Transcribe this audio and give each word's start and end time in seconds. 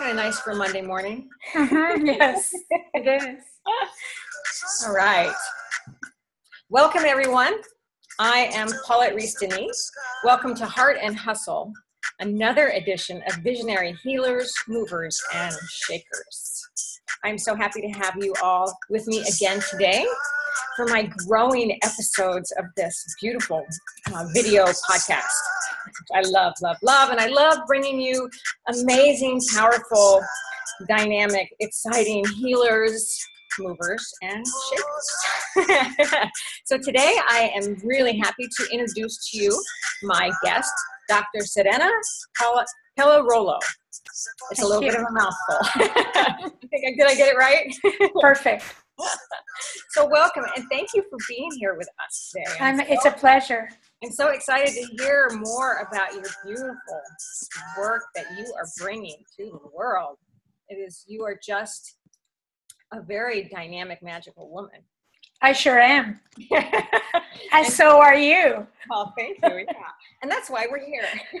kind 0.00 0.18
of 0.18 0.24
nice 0.24 0.40
for 0.40 0.54
Monday 0.54 0.80
morning. 0.80 1.28
Mm-hmm, 1.52 2.06
yes, 2.06 2.54
it 2.94 3.06
is. 3.06 3.44
All 4.86 4.94
right. 4.94 5.34
Welcome, 6.70 7.02
everyone. 7.04 7.52
I 8.18 8.48
am 8.54 8.68
Paulette 8.86 9.14
Reese 9.14 9.34
Denise. 9.38 9.90
Welcome 10.24 10.54
to 10.54 10.64
Heart 10.64 10.96
and 11.02 11.14
Hustle, 11.14 11.74
another 12.18 12.68
edition 12.68 13.22
of 13.28 13.42
Visionary 13.42 13.94
Healers, 14.02 14.50
Movers, 14.66 15.22
and 15.34 15.54
Shakers. 15.68 16.68
I'm 17.22 17.36
so 17.36 17.54
happy 17.54 17.82
to 17.82 17.88
have 17.88 18.16
you 18.18 18.32
all 18.42 18.74
with 18.88 19.06
me 19.06 19.22
again 19.36 19.60
today 19.70 20.06
for 20.76 20.86
my 20.86 21.10
growing 21.28 21.78
episodes 21.82 22.50
of 22.52 22.64
this 22.74 23.04
beautiful 23.20 23.62
uh, 24.14 24.24
video 24.32 24.64
podcast. 24.64 25.26
I 26.14 26.22
love, 26.22 26.54
love, 26.62 26.76
love, 26.82 27.10
and 27.10 27.20
I 27.20 27.26
love 27.26 27.58
bringing 27.66 28.00
you 28.00 28.28
amazing, 28.68 29.40
powerful, 29.54 30.22
dynamic, 30.88 31.54
exciting 31.60 32.24
healers, 32.36 33.18
movers, 33.58 34.12
and 34.22 34.44
shakers. 34.70 36.30
so 36.64 36.78
today 36.78 37.16
I 37.28 37.52
am 37.54 37.76
really 37.84 38.18
happy 38.18 38.46
to 38.58 38.68
introduce 38.72 39.30
to 39.30 39.38
you 39.38 39.62
my 40.02 40.30
guest, 40.44 40.72
Dr. 41.08 41.40
Sirena 41.40 41.90
Pellarolo. 42.98 43.58
It's 44.50 44.62
a 44.62 44.66
little 44.66 44.80
bit 44.80 44.94
of 44.94 45.02
a 45.02 45.12
mouthful. 45.12 46.50
Did 46.70 47.06
I 47.06 47.14
get 47.14 47.32
it 47.32 47.36
right? 47.36 47.74
Perfect. 48.20 48.64
so 49.90 50.06
welcome 50.06 50.44
and 50.56 50.64
thank 50.70 50.90
you 50.94 51.02
for 51.08 51.18
being 51.28 51.50
here 51.58 51.74
with 51.74 51.88
us 52.06 52.32
today. 52.32 52.58
I'm, 52.60 52.80
it's 52.80 53.06
a 53.06 53.10
pleasure. 53.10 53.68
I'm 54.02 54.12
so 54.12 54.28
excited 54.28 54.72
to 54.74 55.02
hear 55.02 55.28
more 55.32 55.86
about 55.90 56.14
your 56.14 56.24
beautiful 56.44 57.00
work 57.78 58.04
that 58.14 58.24
you 58.38 58.52
are 58.56 58.66
bringing 58.78 59.22
to 59.36 59.44
the 59.44 59.76
world. 59.76 60.16
It 60.68 60.76
is, 60.76 61.04
you 61.06 61.22
are 61.24 61.38
just 61.42 61.96
a 62.92 63.02
very 63.02 63.50
dynamic, 63.54 64.02
magical 64.02 64.50
woman. 64.50 64.80
I 65.42 65.52
sure 65.52 65.78
am. 65.78 66.20
and 67.52 67.66
so 67.66 68.00
are 68.00 68.14
you. 68.14 68.66
Oh, 68.90 69.12
thank 69.18 69.38
you. 69.42 69.66
Yeah. 69.68 69.74
And 70.22 70.30
that's 70.30 70.48
why 70.48 70.66
we're 70.70 70.84
here 70.84 71.04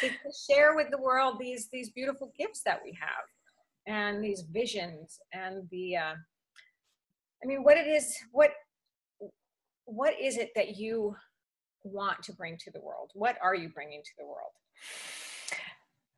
to, 0.00 0.10
share 0.50 0.74
with 0.74 0.90
the 0.90 0.98
world 0.98 1.36
these 1.38 1.68
these 1.72 1.90
beautiful 1.90 2.32
gifts 2.38 2.62
that 2.64 2.80
we 2.84 2.96
have 3.00 3.24
and 3.86 4.22
these 4.22 4.42
visions 4.52 5.18
and 5.32 5.66
the 5.70 5.96
uh, 5.96 6.14
I 7.42 7.46
mean 7.46 7.62
what 7.62 7.78
it 7.78 7.86
is 7.86 8.14
what 8.32 8.50
what 9.86 10.14
is 10.20 10.36
it 10.36 10.50
that 10.54 10.76
you 10.76 11.16
want 11.84 12.22
to 12.24 12.32
bring 12.32 12.56
to 12.58 12.70
the 12.70 12.80
world? 12.80 13.10
What 13.14 13.36
are 13.42 13.54
you 13.54 13.68
bringing 13.68 14.02
to 14.02 14.10
the 14.18 14.24
world? 14.24 14.52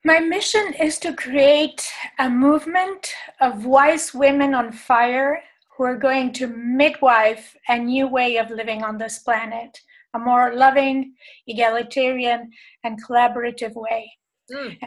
My 0.04 0.18
mission 0.18 0.74
is 0.74 0.98
to 0.98 1.14
create 1.14 1.90
a 2.18 2.28
movement 2.28 3.14
of 3.40 3.64
wise 3.64 4.12
women 4.12 4.54
on 4.54 4.70
fire 4.70 5.42
who 5.76 5.84
are 5.84 5.96
going 5.96 6.32
to 6.34 6.46
midwife 6.46 7.56
a 7.68 7.78
new 7.78 8.06
way 8.06 8.36
of 8.36 8.50
living 8.50 8.82
on 8.82 8.98
this 8.98 9.20
planet, 9.20 9.78
a 10.14 10.18
more 10.18 10.54
loving, 10.54 11.14
egalitarian, 11.46 12.50
and 12.84 13.02
collaborative 13.02 13.74
way. 13.74 14.12
Mm. 14.52 14.78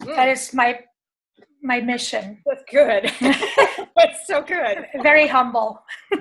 That 0.00 0.28
is 0.28 0.52
my 0.52 0.80
my 1.62 1.80
mission. 1.80 2.42
That's 2.46 2.64
good. 2.70 3.12
That's 3.96 4.26
so 4.26 4.42
good. 4.42 4.86
Very 5.02 5.26
humble. 5.26 5.82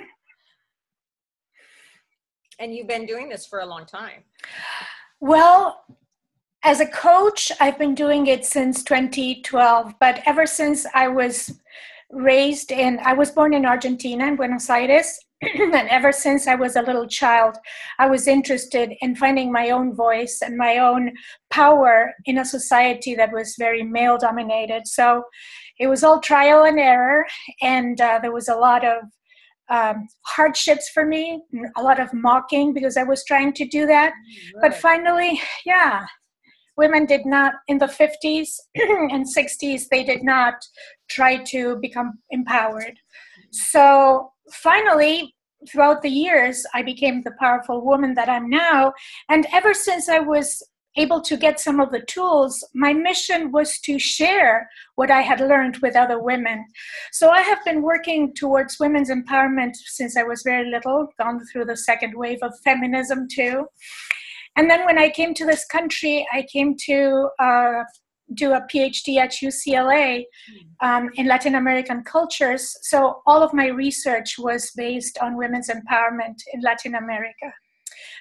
and 2.59 2.75
you've 2.75 2.87
been 2.87 3.05
doing 3.05 3.29
this 3.29 3.45
for 3.45 3.59
a 3.59 3.65
long 3.65 3.85
time. 3.85 4.23
Well, 5.19 5.83
as 6.63 6.81
a 6.81 6.85
coach, 6.85 7.51
I've 7.59 7.79
been 7.79 7.95
doing 7.95 8.27
it 8.27 8.45
since 8.45 8.83
2012, 8.83 9.93
but 9.99 10.21
ever 10.25 10.45
since 10.45 10.85
I 10.93 11.07
was 11.07 11.59
raised 12.11 12.71
in, 12.71 12.99
I 12.99 13.13
was 13.13 13.31
born 13.31 13.53
in 13.53 13.65
Argentina, 13.65 14.27
in 14.27 14.35
Buenos 14.35 14.69
Aires, 14.69 15.19
and 15.41 15.73
ever 15.89 16.11
since 16.11 16.47
I 16.47 16.55
was 16.55 16.75
a 16.75 16.81
little 16.81 17.07
child, 17.07 17.55
I 17.97 18.09
was 18.09 18.27
interested 18.27 18.93
in 18.99 19.15
finding 19.15 19.51
my 19.51 19.69
own 19.69 19.95
voice 19.95 20.41
and 20.43 20.57
my 20.57 20.79
own 20.79 21.13
power 21.49 22.13
in 22.25 22.39
a 22.39 22.45
society 22.45 23.15
that 23.15 23.31
was 23.31 23.55
very 23.57 23.83
male 23.83 24.17
dominated. 24.17 24.85
So 24.85 25.23
it 25.79 25.87
was 25.87 26.03
all 26.03 26.19
trial 26.19 26.65
and 26.65 26.77
error, 26.77 27.25
and 27.61 28.01
uh, 28.01 28.19
there 28.21 28.33
was 28.33 28.49
a 28.49 28.55
lot 28.55 28.83
of 28.83 29.03
um, 29.69 30.07
hardships 30.25 30.89
for 30.89 31.05
me, 31.05 31.41
a 31.77 31.83
lot 31.83 31.99
of 31.99 32.13
mocking 32.13 32.73
because 32.73 32.97
I 32.97 33.03
was 33.03 33.23
trying 33.25 33.53
to 33.53 33.67
do 33.67 33.85
that. 33.85 34.11
Right. 34.11 34.61
But 34.61 34.75
finally, 34.75 35.39
yeah, 35.65 36.05
women 36.77 37.05
did 37.05 37.25
not, 37.25 37.53
in 37.67 37.77
the 37.77 37.85
50s 37.85 38.49
and 38.75 39.25
60s, 39.25 39.83
they 39.91 40.03
did 40.03 40.23
not 40.23 40.55
try 41.09 41.37
to 41.45 41.77
become 41.81 42.13
empowered. 42.31 42.97
So 43.51 44.31
finally, 44.51 45.35
throughout 45.69 46.01
the 46.01 46.09
years, 46.09 46.65
I 46.73 46.81
became 46.83 47.21
the 47.21 47.35
powerful 47.39 47.85
woman 47.85 48.13
that 48.15 48.29
I'm 48.29 48.49
now. 48.49 48.93
And 49.29 49.45
ever 49.51 49.73
since 49.73 50.09
I 50.09 50.19
was 50.19 50.63
able 50.99 51.21
to 51.21 51.37
get 51.37 51.59
some 51.59 51.79
of 51.79 51.91
the 51.91 52.01
tools, 52.01 52.63
my 52.73 52.93
mission 52.93 53.51
was 53.51 53.79
to 53.79 53.97
share 53.97 54.69
what 54.95 55.09
I 55.09 55.21
had 55.21 55.39
learned 55.39 55.77
with 55.77 55.95
other 55.95 56.21
women. 56.21 56.65
So 57.11 57.29
I 57.29 57.41
have 57.41 57.63
been 57.65 57.81
working 57.81 58.33
towards 58.33 58.79
women's 58.79 59.09
empowerment 59.09 59.75
since 59.75 60.17
I 60.17 60.23
was 60.23 60.43
very 60.43 60.69
little, 60.69 61.07
gone 61.19 61.39
through 61.45 61.65
the 61.65 61.77
second 61.77 62.13
wave 62.15 62.39
of 62.41 62.53
feminism 62.63 63.27
too. 63.31 63.65
And 64.55 64.69
then 64.69 64.85
when 64.85 64.97
I 64.97 65.09
came 65.09 65.33
to 65.35 65.45
this 65.45 65.65
country, 65.65 66.27
I 66.33 66.45
came 66.51 66.75
to 66.87 67.29
uh, 67.39 67.83
do 68.33 68.53
a 68.53 68.61
PhD 68.61 69.17
at 69.17 69.31
UCLA 69.31 70.25
um, 70.81 71.09
in 71.15 71.27
Latin 71.27 71.55
American 71.55 72.03
cultures. 72.03 72.75
So 72.81 73.21
all 73.25 73.41
of 73.41 73.53
my 73.53 73.67
research 73.67 74.35
was 74.37 74.71
based 74.75 75.17
on 75.19 75.37
women's 75.37 75.69
empowerment 75.69 76.37
in 76.53 76.61
Latin 76.61 76.95
America. 76.95 77.53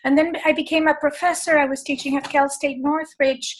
And 0.09 0.17
then 0.17 0.37
I 0.43 0.53
became 0.53 0.89
a 0.89 0.95
professor. 0.95 1.59
I 1.59 1.67
was 1.67 1.83
teaching 1.83 2.17
at 2.17 2.31
Cal 2.31 2.49
State 2.49 2.79
Northridge. 2.81 3.55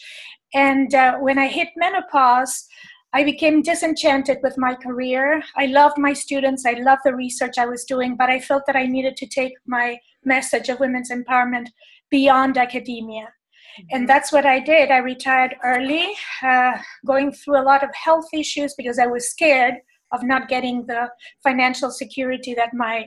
And 0.55 0.95
uh, 0.95 1.17
when 1.17 1.37
I 1.37 1.45
hit 1.45 1.67
menopause, 1.77 2.65
I 3.13 3.23
became 3.23 3.61
disenchanted 3.61 4.39
with 4.41 4.57
my 4.57 4.73
career. 4.73 5.43
I 5.55 5.67
loved 5.67 5.99
my 5.99 6.13
students, 6.13 6.65
I 6.65 6.73
loved 6.73 7.01
the 7.05 7.13
research 7.13 7.59
I 7.59 7.67
was 7.67 7.83
doing, 7.83 8.15
but 8.17 8.31
I 8.31 8.39
felt 8.39 8.63
that 8.65 8.75
I 8.75 8.87
needed 8.87 9.15
to 9.17 9.27
take 9.27 9.53
my 9.67 9.99
message 10.25 10.69
of 10.69 10.79
women's 10.79 11.11
empowerment 11.11 11.67
beyond 12.09 12.57
academia. 12.57 13.25
Mm-hmm. 13.25 13.95
And 13.95 14.09
that's 14.09 14.31
what 14.31 14.47
I 14.47 14.59
did. 14.59 14.89
I 14.89 14.97
retired 14.97 15.55
early, 15.63 16.09
uh, 16.41 16.79
going 17.05 17.31
through 17.31 17.61
a 17.61 17.67
lot 17.71 17.83
of 17.83 17.91
health 17.93 18.29
issues 18.33 18.73
because 18.75 18.97
I 18.97 19.05
was 19.05 19.29
scared 19.29 19.75
of 20.11 20.23
not 20.23 20.47
getting 20.47 20.87
the 20.87 21.09
financial 21.43 21.91
security 21.91 22.55
that 22.55 22.73
my 22.73 23.05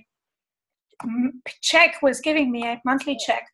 check 1.62 2.00
was 2.02 2.20
giving 2.20 2.50
me 2.50 2.64
a 2.64 2.80
monthly 2.84 3.16
check. 3.24 3.46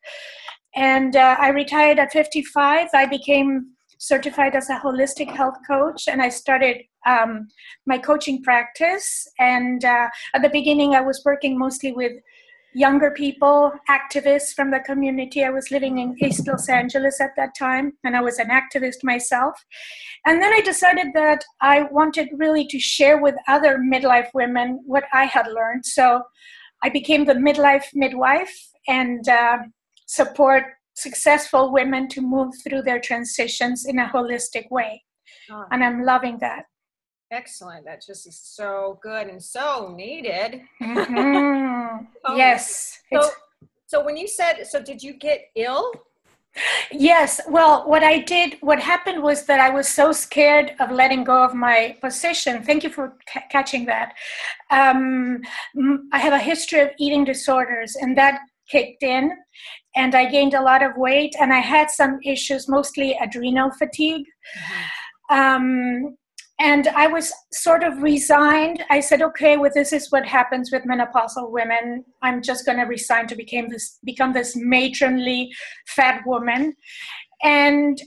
And 0.75 1.15
uh, 1.15 1.35
I 1.39 1.49
retired 1.49 1.99
at 1.99 2.11
55. 2.11 2.89
I 2.93 3.05
became 3.05 3.71
certified 3.97 4.55
as 4.55 4.69
a 4.69 4.79
holistic 4.79 5.29
health 5.29 5.57
coach 5.67 6.07
and 6.07 6.21
I 6.21 6.29
started 6.29 6.77
um, 7.05 7.47
my 7.85 7.97
coaching 7.97 8.41
practice. 8.41 9.27
And 9.39 9.83
uh, 9.83 10.07
at 10.33 10.41
the 10.41 10.49
beginning, 10.49 10.95
I 10.95 11.01
was 11.01 11.21
working 11.25 11.57
mostly 11.57 11.91
with 11.91 12.13
younger 12.73 13.11
people, 13.11 13.71
activists 13.89 14.53
from 14.55 14.71
the 14.71 14.79
community. 14.79 15.43
I 15.43 15.49
was 15.49 15.71
living 15.71 15.97
in 15.97 16.15
East 16.23 16.47
Los 16.47 16.69
Angeles 16.69 17.19
at 17.19 17.31
that 17.35 17.55
time, 17.57 17.93
and 18.03 18.15
I 18.15 18.21
was 18.21 18.37
an 18.37 18.49
activist 18.49 19.03
myself. 19.03 19.55
And 20.25 20.41
then 20.41 20.53
I 20.53 20.61
decided 20.61 21.07
that 21.15 21.43
I 21.61 21.83
wanted 21.91 22.29
really 22.33 22.67
to 22.67 22.79
share 22.79 23.21
with 23.21 23.35
other 23.47 23.79
midlife 23.79 24.27
women 24.33 24.81
what 24.85 25.05
I 25.13 25.25
had 25.25 25.47
learned. 25.47 25.85
So 25.85 26.23
I 26.83 26.89
became 26.89 27.25
the 27.25 27.33
midlife 27.33 27.85
midwife 27.93 28.55
and 28.87 29.27
uh, 29.27 29.57
support 30.07 30.63
successful 30.95 31.71
women 31.71 32.07
to 32.09 32.21
move 32.21 32.53
through 32.63 32.81
their 32.81 32.99
transitions 32.99 33.85
in 33.85 33.99
a 33.99 34.07
holistic 34.07 34.69
way. 34.69 35.03
Oh. 35.49 35.65
And 35.71 35.83
I'm 35.83 36.03
loving 36.03 36.37
that. 36.39 36.65
Excellent. 37.31 37.85
That 37.85 38.03
just 38.05 38.27
is 38.27 38.39
so 38.41 38.99
good 39.01 39.27
and 39.27 39.41
so 39.41 39.93
needed. 39.95 40.61
Mm-hmm. 40.81 42.05
oh, 42.25 42.35
yes. 42.35 42.99
So, 43.13 43.29
so 43.87 44.03
when 44.03 44.17
you 44.17 44.27
said, 44.27 44.63
so 44.67 44.81
did 44.81 45.01
you 45.01 45.13
get 45.13 45.41
ill? 45.55 45.91
Yes. 46.91 47.39
Well, 47.47 47.87
what 47.87 48.03
I 48.03 48.19
did, 48.19 48.57
what 48.61 48.79
happened 48.79 49.21
was 49.23 49.45
that 49.45 49.59
I 49.59 49.69
was 49.69 49.87
so 49.87 50.11
scared 50.11 50.73
of 50.79 50.91
letting 50.91 51.23
go 51.23 51.43
of 51.43 51.53
my 51.53 51.95
position. 52.01 52.63
Thank 52.63 52.83
you 52.83 52.89
for 52.89 53.17
ca- 53.31 53.43
catching 53.51 53.85
that. 53.85 54.13
Um, 54.71 55.41
I 56.11 56.19
have 56.19 56.33
a 56.33 56.39
history 56.39 56.79
of 56.81 56.89
eating 56.99 57.23
disorders, 57.23 57.95
and 57.95 58.17
that 58.17 58.39
kicked 58.69 59.03
in, 59.03 59.31
and 59.95 60.15
I 60.15 60.25
gained 60.29 60.53
a 60.53 60.61
lot 60.61 60.83
of 60.83 60.97
weight, 60.97 61.35
and 61.39 61.53
I 61.53 61.59
had 61.59 61.89
some 61.89 62.19
issues, 62.25 62.67
mostly 62.67 63.17
adrenal 63.21 63.71
fatigue. 63.71 64.25
Mm-hmm. 64.57 65.35
Um, 65.39 66.17
and 66.59 66.89
I 66.89 67.07
was 67.07 67.33
sort 67.53 67.83
of 67.83 68.01
resigned. 68.01 68.83
I 68.89 68.99
said, 68.99 69.21
okay, 69.21 69.55
well, 69.55 69.71
this 69.73 69.93
is 69.93 70.11
what 70.11 70.25
happens 70.25 70.71
with 70.71 70.83
menopausal 70.83 71.51
women. 71.51 72.03
I'm 72.21 72.41
just 72.41 72.65
going 72.65 72.77
to 72.77 72.83
resign 72.83 73.27
to 73.27 73.35
become 73.35 73.69
this 73.69 73.97
become 74.03 74.33
this 74.33 74.55
matronly 74.55 75.51
fat 75.87 76.21
woman. 76.25 76.73
And 77.41 78.01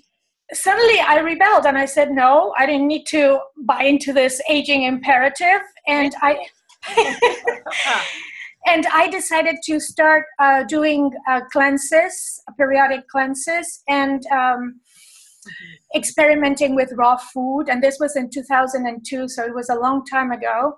suddenly 0.53 1.01
I 1.01 1.21
rebelled 1.21 1.65
and 1.65 1.79
I 1.79 1.87
said, 1.87 2.11
no, 2.11 2.53
I 2.59 2.67
didn't 2.67 2.89
need 2.89 3.07
to 3.07 3.39
buy 3.65 3.85
into 3.85 4.13
this 4.13 4.41
aging 4.51 4.83
imperative. 4.83 5.63
And 5.89 6.15
I. 6.21 6.39
and 8.67 8.87
I 8.93 9.09
decided 9.09 9.57
to 9.65 9.81
start 9.81 10.25
uh, 10.41 10.65
doing 10.65 11.11
uh, 11.29 11.41
cleanses, 11.53 12.43
periodic 12.59 13.09
cleanses, 13.09 13.83
and 13.89 14.25
um, 14.27 14.81
experimenting 15.95 16.75
with 16.75 16.93
raw 16.95 17.17
food. 17.17 17.69
And 17.69 17.83
this 17.83 17.99
was 17.99 18.17
in 18.17 18.31
2002, 18.31 19.29
so 19.29 19.45
it 19.45 19.55
was 19.55 19.69
a 19.69 19.75
long 19.75 20.05
time 20.07 20.31
ago. 20.31 20.77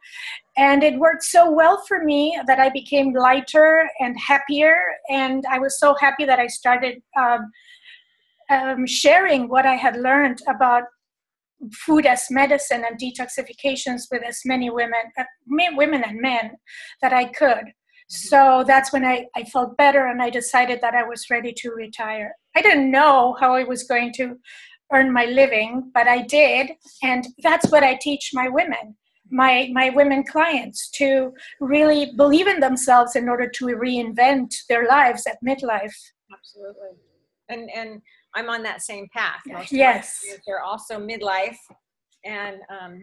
And 0.56 0.82
it 0.82 0.98
worked 0.98 1.24
so 1.24 1.50
well 1.50 1.82
for 1.86 2.04
me 2.04 2.38
that 2.46 2.60
I 2.60 2.70
became 2.70 3.12
lighter 3.12 3.88
and 4.00 4.18
happier. 4.18 4.76
And 5.08 5.44
I 5.50 5.58
was 5.58 5.78
so 5.78 5.94
happy 6.00 6.24
that 6.24 6.38
I 6.38 6.46
started 6.46 7.02
um, 7.18 7.50
um, 8.50 8.86
sharing 8.86 9.48
what 9.48 9.66
I 9.66 9.74
had 9.74 9.96
learned 9.96 10.40
about 10.48 10.84
food 11.72 12.04
as 12.04 12.26
medicine 12.30 12.84
and 12.88 13.00
detoxifications 13.00 14.02
with 14.10 14.22
as 14.22 14.40
many 14.44 14.70
women, 14.70 15.00
uh, 15.18 15.24
women 15.48 16.04
and 16.04 16.20
men 16.20 16.52
that 17.00 17.12
I 17.12 17.26
could. 17.26 17.64
So 18.08 18.64
that's 18.66 18.92
when 18.92 19.04
I, 19.04 19.26
I 19.34 19.44
felt 19.44 19.76
better 19.76 20.06
and 20.06 20.20
I 20.20 20.30
decided 20.30 20.80
that 20.82 20.94
I 20.94 21.04
was 21.04 21.30
ready 21.30 21.52
to 21.56 21.70
retire. 21.70 22.34
I 22.56 22.62
didn't 22.62 22.90
know 22.90 23.36
how 23.40 23.54
I 23.54 23.64
was 23.64 23.84
going 23.84 24.12
to 24.14 24.36
earn 24.92 25.12
my 25.12 25.24
living, 25.24 25.90
but 25.92 26.06
I 26.06 26.22
did. 26.22 26.70
And 27.02 27.26
that's 27.42 27.70
what 27.70 27.82
I 27.82 27.98
teach 28.00 28.30
my 28.32 28.48
women, 28.48 28.96
my, 29.30 29.70
my 29.72 29.90
women 29.90 30.24
clients, 30.24 30.90
to 30.92 31.32
really 31.60 32.12
believe 32.16 32.46
in 32.46 32.60
themselves 32.60 33.16
in 33.16 33.28
order 33.28 33.48
to 33.48 33.64
reinvent 33.66 34.54
their 34.68 34.86
lives 34.86 35.26
at 35.26 35.38
midlife. 35.44 35.94
Absolutely. 36.32 36.90
And, 37.48 37.70
and 37.74 38.02
I'm 38.34 38.48
on 38.48 38.62
that 38.62 38.82
same 38.82 39.08
path. 39.12 39.40
Most 39.46 39.72
yes. 39.72 40.24
They're 40.46 40.62
also 40.62 40.98
midlife. 40.98 41.56
And, 42.24 42.56
um, 42.70 43.02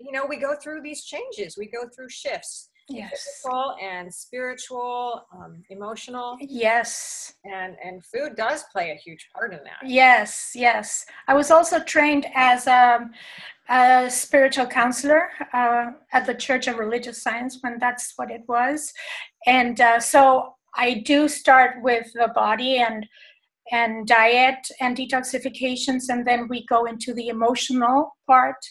you 0.00 0.12
know, 0.12 0.26
we 0.26 0.36
go 0.36 0.54
through 0.62 0.82
these 0.82 1.04
changes, 1.04 1.56
we 1.56 1.66
go 1.66 1.88
through 1.94 2.08
shifts. 2.08 2.70
Yes. 2.88 3.40
Physical 3.42 3.74
and 3.82 4.12
spiritual, 4.12 5.26
um, 5.34 5.62
emotional. 5.70 6.36
Yes. 6.40 7.34
And 7.44 7.76
and 7.84 8.04
food 8.04 8.36
does 8.36 8.64
play 8.72 8.90
a 8.92 8.94
huge 8.94 9.28
part 9.34 9.52
in 9.52 9.60
that. 9.64 9.88
Yes, 9.88 10.52
yes. 10.54 11.04
I 11.26 11.34
was 11.34 11.50
also 11.50 11.80
trained 11.80 12.26
as 12.34 12.66
a, 12.68 13.10
a 13.68 14.08
spiritual 14.08 14.66
counselor 14.66 15.30
uh, 15.52 15.86
at 16.12 16.26
the 16.26 16.34
Church 16.34 16.68
of 16.68 16.78
Religious 16.78 17.22
Science 17.22 17.58
when 17.60 17.78
that's 17.80 18.12
what 18.16 18.30
it 18.30 18.42
was, 18.46 18.92
and 19.46 19.80
uh, 19.80 19.98
so 19.98 20.54
I 20.76 21.02
do 21.04 21.26
start 21.26 21.82
with 21.82 22.12
the 22.14 22.28
body 22.34 22.78
and 22.78 23.06
and 23.72 24.06
diet 24.06 24.68
and 24.80 24.96
detoxifications, 24.96 26.04
and 26.08 26.24
then 26.24 26.46
we 26.46 26.64
go 26.66 26.84
into 26.84 27.12
the 27.12 27.28
emotional 27.28 28.14
part 28.28 28.64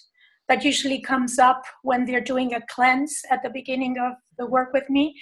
that 0.47 0.63
usually 0.63 1.01
comes 1.01 1.39
up 1.39 1.63
when 1.83 2.05
they're 2.05 2.21
doing 2.21 2.53
a 2.53 2.61
cleanse 2.69 3.21
at 3.31 3.41
the 3.43 3.49
beginning 3.49 3.97
of 3.99 4.13
the 4.37 4.45
work 4.45 4.73
with 4.73 4.89
me. 4.89 5.15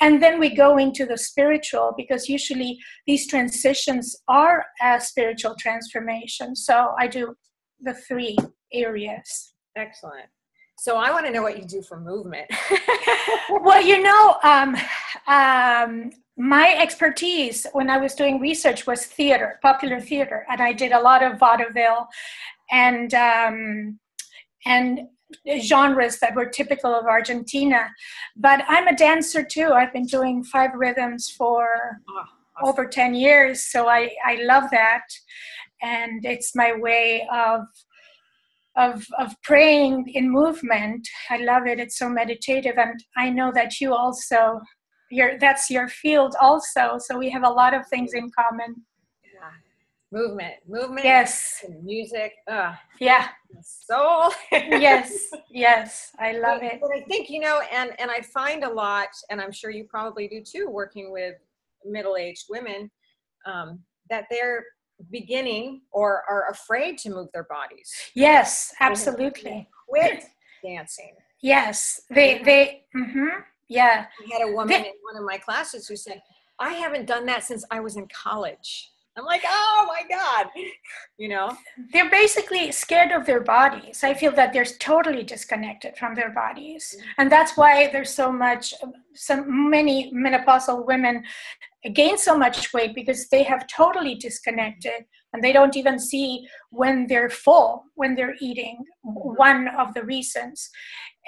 And 0.00 0.22
then 0.22 0.38
we 0.38 0.54
go 0.54 0.78
into 0.78 1.04
the 1.04 1.18
spiritual 1.18 1.92
because 1.96 2.28
usually 2.28 2.78
these 3.06 3.26
transitions 3.26 4.16
are 4.28 4.64
a 4.82 5.00
spiritual 5.00 5.54
transformation. 5.58 6.56
So 6.56 6.94
I 6.98 7.06
do 7.06 7.34
the 7.80 7.94
three 7.94 8.36
areas. 8.72 9.54
Excellent. 9.76 10.26
So 10.78 10.96
I 10.96 11.12
want 11.12 11.26
to 11.26 11.32
know 11.32 11.42
what 11.42 11.58
you 11.58 11.64
do 11.64 11.82
for 11.82 12.00
movement. 12.00 12.50
well, 13.50 13.82
you 13.82 14.02
know, 14.02 14.36
um, 14.42 14.76
um, 15.28 16.10
my 16.36 16.74
expertise 16.78 17.66
when 17.72 17.88
I 17.88 17.98
was 17.98 18.14
doing 18.14 18.40
research 18.40 18.86
was 18.86 19.06
theater, 19.06 19.60
popular 19.62 20.00
theater, 20.00 20.46
and 20.50 20.60
I 20.60 20.72
did 20.72 20.92
a 20.92 21.00
lot 21.00 21.22
of 21.22 21.38
vaudeville 21.38 22.08
and 22.70 23.14
um, 23.14 24.00
and 24.66 25.00
genres 25.62 26.18
that 26.20 26.34
were 26.34 26.46
typical 26.46 26.94
of 26.94 27.06
Argentina. 27.06 27.90
But 28.36 28.64
I'm 28.68 28.88
a 28.88 28.96
dancer 28.96 29.42
too. 29.42 29.72
I've 29.72 29.92
been 29.92 30.06
doing 30.06 30.44
five 30.44 30.70
rhythms 30.74 31.30
for 31.30 31.66
oh, 32.08 32.12
awesome. 32.12 32.68
over 32.68 32.86
10 32.86 33.14
years, 33.14 33.62
so 33.62 33.88
I, 33.88 34.10
I 34.24 34.42
love 34.42 34.64
that. 34.70 35.04
And 35.80 36.24
it's 36.24 36.54
my 36.54 36.74
way 36.74 37.26
of 37.32 37.62
of 38.74 39.06
of 39.18 39.34
praying 39.42 40.06
in 40.14 40.30
movement. 40.30 41.06
I 41.28 41.38
love 41.38 41.66
it. 41.66 41.78
It's 41.78 41.98
so 41.98 42.08
meditative 42.08 42.78
and 42.78 42.98
I 43.18 43.28
know 43.28 43.52
that 43.52 43.80
you 43.80 43.94
also 43.94 44.60
your 45.10 45.38
that's 45.38 45.70
your 45.70 45.88
field 45.88 46.34
also. 46.40 46.96
So 46.98 47.18
we 47.18 47.28
have 47.30 47.44
a 47.44 47.50
lot 47.50 47.74
of 47.74 47.86
things 47.88 48.14
in 48.14 48.30
common. 48.30 48.76
Movement. 50.12 50.54
Movement. 50.68 51.06
Yes. 51.06 51.64
music. 51.82 52.34
Uh, 52.46 52.74
yeah. 53.00 53.28
Soul. 53.62 54.30
yes. 54.52 55.30
Yes. 55.50 56.12
I 56.18 56.32
love 56.32 56.60
but, 56.60 56.74
it. 56.74 56.80
But 56.82 56.90
I 56.94 57.00
think, 57.00 57.30
you 57.30 57.40
know, 57.40 57.62
and 57.72 57.92
and 57.98 58.10
I 58.10 58.20
find 58.20 58.62
a 58.62 58.68
lot, 58.70 59.08
and 59.30 59.40
I'm 59.40 59.50
sure 59.52 59.70
you 59.70 59.84
probably 59.84 60.28
do 60.28 60.42
too, 60.42 60.68
working 60.68 61.10
with 61.10 61.36
middle-aged 61.84 62.44
women, 62.50 62.90
um, 63.46 63.80
that 64.10 64.26
they're 64.30 64.64
beginning 65.10 65.80
or 65.90 66.22
are 66.28 66.50
afraid 66.50 66.98
to 66.98 67.10
move 67.10 67.28
their 67.32 67.44
bodies. 67.44 67.90
Yes, 68.14 68.74
absolutely. 68.80 69.66
Quit 69.88 70.24
dancing. 70.62 71.14
Yes, 71.40 72.02
they 72.10 72.42
they. 72.42 72.84
Mm-hmm. 72.94 73.40
Yeah. 73.68 74.06
I 74.20 74.38
had 74.38 74.46
a 74.46 74.52
woman 74.52 74.68
they, 74.68 74.88
in 74.88 74.94
one 75.02 75.16
of 75.16 75.24
my 75.24 75.38
classes 75.38 75.88
who 75.88 75.96
said, 75.96 76.20
"I 76.58 76.74
haven't 76.74 77.06
done 77.06 77.24
that 77.26 77.44
since 77.44 77.64
I 77.70 77.80
was 77.80 77.96
in 77.96 78.06
college." 78.08 78.91
I'm 79.16 79.24
like, 79.24 79.42
oh 79.46 79.86
my 79.88 80.02
God, 80.08 80.46
you 81.18 81.28
know? 81.28 81.56
They're 81.92 82.10
basically 82.10 82.72
scared 82.72 83.12
of 83.12 83.26
their 83.26 83.40
bodies. 83.40 84.02
I 84.02 84.14
feel 84.14 84.32
that 84.32 84.52
they're 84.52 84.64
totally 84.64 85.22
disconnected 85.22 85.96
from 85.96 86.14
their 86.14 86.30
bodies. 86.30 86.94
Mm-hmm. 86.96 87.08
And 87.18 87.32
that's 87.32 87.56
why 87.56 87.90
there's 87.92 88.14
so 88.14 88.32
much, 88.32 88.74
so 89.14 89.44
many 89.44 90.12
menopausal 90.14 90.86
women 90.86 91.24
gain 91.94 92.16
so 92.16 92.38
much 92.38 92.72
weight 92.72 92.94
because 92.94 93.28
they 93.28 93.42
have 93.42 93.66
totally 93.66 94.14
disconnected 94.14 95.04
and 95.32 95.42
they 95.42 95.52
don't 95.52 95.76
even 95.76 95.98
see 95.98 96.46
when 96.70 97.06
they're 97.08 97.30
full 97.30 97.84
when 97.96 98.14
they're 98.14 98.36
eating 98.40 98.78
mm-hmm. 99.04 99.30
one 99.36 99.68
of 99.78 99.92
the 99.94 100.04
reasons 100.04 100.70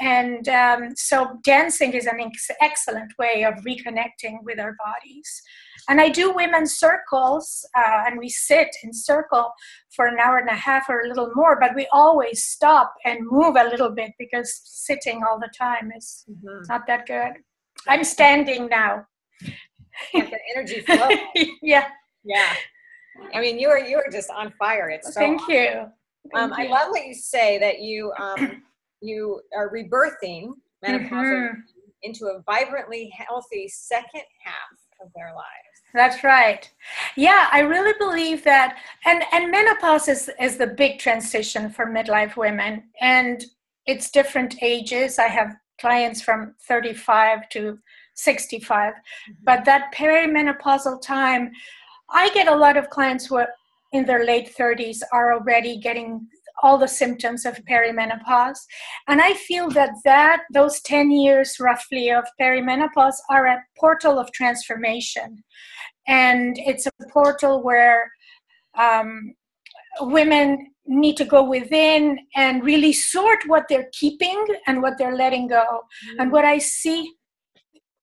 and 0.01 0.49
um, 0.49 0.91
so 0.95 1.39
dancing 1.43 1.93
is 1.93 2.07
an 2.07 2.21
ex- 2.21 2.51
excellent 2.61 3.13
way 3.19 3.45
of 3.45 3.55
reconnecting 3.65 4.39
with 4.43 4.61
our 4.61 4.77
bodies 4.85 5.43
and 5.89 6.01
i 6.01 6.09
do 6.09 6.33
women's 6.33 6.75
circles 6.75 7.67
uh, 7.77 8.05
and 8.07 8.19
we 8.19 8.29
sit 8.29 8.69
in 8.83 8.93
circle 8.93 9.53
for 9.95 10.07
an 10.07 10.19
hour 10.19 10.39
and 10.39 10.49
a 10.49 10.55
half 10.55 10.89
or 10.89 11.01
a 11.01 11.09
little 11.09 11.31
more 11.35 11.59
but 11.61 11.75
we 11.75 11.87
always 11.93 12.45
stop 12.45 12.93
and 13.05 13.21
move 13.23 13.57
a 13.57 13.65
little 13.65 13.91
bit 13.91 14.13
because 14.19 14.61
sitting 14.65 15.23
all 15.23 15.39
the 15.39 15.51
time 15.57 15.91
is 15.97 16.25
mm-hmm. 16.31 16.63
not 16.69 16.87
that 16.87 17.07
good 17.07 17.33
i'm 17.89 18.05
standing 18.05 18.69
now 18.69 19.05
the 20.13 20.39
energy 20.55 20.81
flow. 20.81 21.09
yeah. 21.63 21.87
Yeah. 22.25 22.53
I 23.33 23.41
mean, 23.41 23.59
you 23.59 23.69
are 23.69 23.79
you 23.79 23.97
are 23.97 24.11
just 24.11 24.31
on 24.31 24.53
fire. 24.59 24.91
It's 24.91 25.15
so 25.15 25.21
thank 25.21 25.41
awesome. 25.43 25.55
you. 25.55 25.71
Um, 26.35 26.51
thank 26.51 26.71
I 26.71 26.73
love 26.73 26.91
what 26.91 27.07
you 27.07 27.15
say 27.15 27.59
that 27.59 27.81
you 27.81 28.13
um, 28.19 28.63
you 29.01 29.41
are 29.57 29.71
rebirthing 29.71 30.53
menopause 30.83 31.11
mm-hmm. 31.11 31.61
into 32.03 32.27
a 32.27 32.43
vibrantly 32.43 33.13
healthy 33.17 33.69
second 33.69 34.25
half 34.43 34.79
of 35.01 35.11
their 35.15 35.33
lives. 35.35 35.74
That's 35.95 36.25
right. 36.25 36.69
Yeah, 37.17 37.49
I 37.53 37.61
really 37.61 37.95
believe 38.01 38.43
that, 38.45 38.79
and 39.07 39.23
and 39.33 39.51
menopause 39.51 40.09
is 40.09 40.29
is 40.41 40.57
the 40.59 40.67
big 40.67 40.99
transition 40.99 41.71
for 41.71 41.87
midlife 41.87 42.37
women, 42.37 42.83
and 43.01 43.45
it's 43.87 44.11
different 44.11 44.57
ages. 44.61 45.21
I 45.21 45.29
have 45.29 45.55
clients 45.81 46.21
from 46.21 46.55
35 46.67 47.49
to 47.51 47.79
65. 48.15 48.93
Mm-hmm. 48.95 49.33
But 49.45 49.65
that 49.65 49.95
perimenopausal 49.95 51.01
time, 51.01 51.53
I 52.11 52.31
get 52.31 52.49
a 52.49 52.57
lot 52.57 52.77
of 52.77 52.91
clients 52.91 53.27
who 53.27 53.37
are 53.37 53.49
in 53.93 54.05
their 54.05 54.25
late 54.25 54.53
30s 54.59 54.99
are 55.13 55.35
already 55.35 55.79
getting 55.79 56.27
all 56.63 56.79
the 56.79 56.89
symptoms 56.89 57.45
of 57.45 57.59
perimenopause 57.69 58.61
and 59.09 59.21
i 59.21 59.35
feel 59.35 59.69
that 59.71 59.91
that 60.05 60.43
those 60.53 60.81
10 60.83 61.11
years 61.11 61.57
roughly 61.61 62.11
of 62.11 62.25
perimenopause 62.41 63.17
are 63.29 63.47
a 63.47 63.63
portal 63.77 64.19
of 64.19 64.31
transformation 64.33 65.43
and 66.07 66.57
it's 66.59 66.87
a 66.87 66.91
portal 67.11 67.63
where 67.63 68.11
um, 68.79 69.35
women 70.01 70.71
need 70.87 71.17
to 71.17 71.25
go 71.25 71.43
within 71.43 72.19
and 72.37 72.63
really 72.63 72.93
sort 72.93 73.39
what 73.47 73.65
they're 73.69 73.89
keeping 73.93 74.45
and 74.67 74.83
what 74.83 74.99
they're 74.99 75.17
letting 75.17 75.49
go 75.49 75.65
mm-hmm. 75.65 76.21
and 76.21 76.31
what 76.31 76.45
i 76.45 76.59
see 76.59 77.11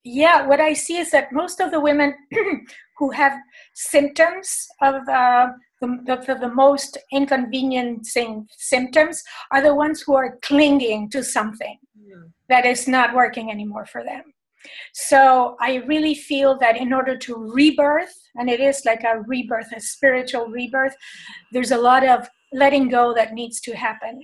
yeah, 0.04 0.46
what 0.46 0.60
I 0.60 0.72
see 0.72 0.96
is 0.96 1.10
that 1.12 1.32
most 1.32 1.60
of 1.60 1.70
the 1.70 1.80
women 1.80 2.14
who 2.98 3.10
have 3.10 3.38
symptoms 3.74 4.66
of 4.80 4.94
uh, 5.08 5.48
the, 5.80 5.98
the, 6.06 6.34
the, 6.40 6.48
most 6.48 6.98
inconveniencing 7.12 8.46
symptoms 8.56 9.22
are 9.50 9.62
the 9.62 9.74
ones 9.74 10.02
who 10.02 10.14
are 10.14 10.38
clinging 10.42 11.10
to 11.10 11.22
something 11.22 11.78
that 12.48 12.66
is 12.66 12.86
not 12.86 13.14
working 13.14 13.50
anymore 13.50 13.86
for 13.86 14.04
them. 14.04 14.22
So 14.92 15.56
I 15.60 15.76
really 15.86 16.14
feel 16.14 16.58
that 16.58 16.76
in 16.76 16.92
order 16.92 17.16
to 17.16 17.52
rebirth, 17.52 18.14
and 18.36 18.48
it 18.48 18.60
is 18.60 18.84
like 18.84 19.04
a 19.04 19.20
rebirth, 19.26 19.72
a 19.74 19.80
spiritual 19.80 20.46
rebirth, 20.46 20.96
there's 21.52 21.70
a 21.70 21.78
lot 21.78 22.06
of 22.06 22.28
letting 22.52 22.88
go 22.88 23.14
that 23.14 23.32
needs 23.32 23.60
to 23.62 23.76
happen. 23.76 24.20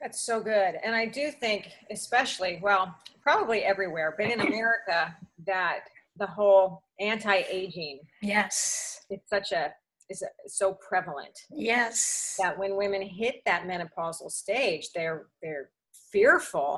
That's 0.00 0.20
so 0.20 0.40
good. 0.40 0.76
And 0.84 0.94
I 0.94 1.06
do 1.06 1.30
think, 1.30 1.70
especially, 1.90 2.60
well, 2.62 2.94
probably 3.22 3.60
everywhere, 3.60 4.14
but 4.18 4.30
in 4.30 4.40
America, 4.40 5.16
that 5.46 5.84
the 6.16 6.26
whole 6.26 6.82
anti-aging 7.00 7.98
yes 8.22 9.00
it's 9.10 9.28
such 9.28 9.52
a 9.52 9.72
is 10.10 10.22
so 10.46 10.76
prevalent 10.88 11.36
yes 11.50 12.36
that 12.38 12.56
when 12.56 12.76
women 12.76 13.02
hit 13.02 13.36
that 13.46 13.64
menopausal 13.64 14.30
stage 14.30 14.90
they're 14.94 15.26
they're 15.42 15.70
fearful. 16.14 16.70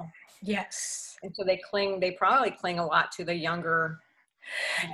Yes. 0.43 1.17
And 1.23 1.33
so 1.37 1.43
they 1.45 1.61
cling 1.69 1.91
they 2.01 2.13
probably 2.13 2.53
cling 2.63 2.79
a 2.79 2.87
lot 2.95 3.07
to 3.17 3.23
the 3.31 3.37
younger 3.49 3.81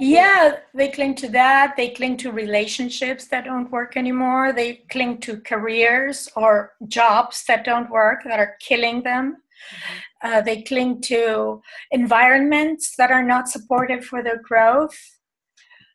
yeah 0.00 0.56
they 0.78 0.88
cling 0.96 1.14
to 1.22 1.28
that. 1.28 1.74
They 1.76 1.90
cling 1.98 2.16
to 2.22 2.32
relationships 2.44 3.24
that 3.28 3.44
don't 3.44 3.70
work 3.70 3.92
anymore. 4.02 4.52
They 4.52 4.70
cling 4.92 5.14
to 5.26 5.32
careers 5.52 6.18
or 6.40 6.72
jobs 6.98 7.44
that 7.48 7.64
don't 7.70 7.90
work 7.90 8.20
that 8.24 8.40
are 8.44 8.56
killing 8.68 9.02
them. 9.10 9.26
Mm-hmm. 9.62 10.28
uh, 10.28 10.40
they 10.48 10.62
cling 10.62 11.00
to 11.12 11.62
environments 11.92 12.96
that 12.96 13.10
are 13.16 13.26
not 13.34 13.48
supportive 13.48 14.02
for 14.10 14.20
their 14.22 14.40
growth. 14.50 14.98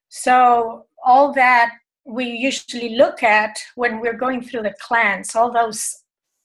So 0.09 0.85
all 1.03 1.33
that 1.33 1.71
we 2.05 2.25
usually 2.49 2.95
look 3.03 3.19
at 3.23 3.53
when 3.75 3.99
we're 3.99 4.21
going 4.25 4.41
through 4.41 4.63
the 4.63 4.75
cleanse 4.87 5.35
all 5.35 5.51
those 5.51 5.81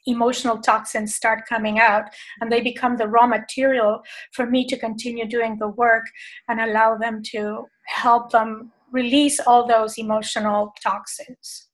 emotional 0.07 0.59
toxins 0.59 1.15
start 1.15 1.47
coming 1.49 1.79
out 1.79 2.05
and 2.41 2.51
they 2.51 2.61
become 2.61 2.97
the 2.97 3.09
raw 3.09 3.27
material 3.27 4.03
for 4.33 4.47
me 4.47 4.67
to 4.67 4.79
continue 4.79 5.27
doing 5.27 5.59
the 5.59 5.69
work 5.69 6.05
and 6.49 6.61
allow 6.61 6.97
them 6.97 7.23
to 7.23 7.65
help 7.87 8.31
them 8.31 8.73
release 8.91 9.41
all 9.41 9.67
those 9.67 9.99
emotional 9.99 10.73
toxins. 10.83 11.69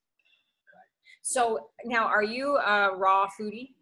So 1.22 1.68
now, 1.84 2.06
are 2.06 2.22
you 2.22 2.56
a 2.56 2.96
raw 2.96 3.28
foodie? 3.38 3.74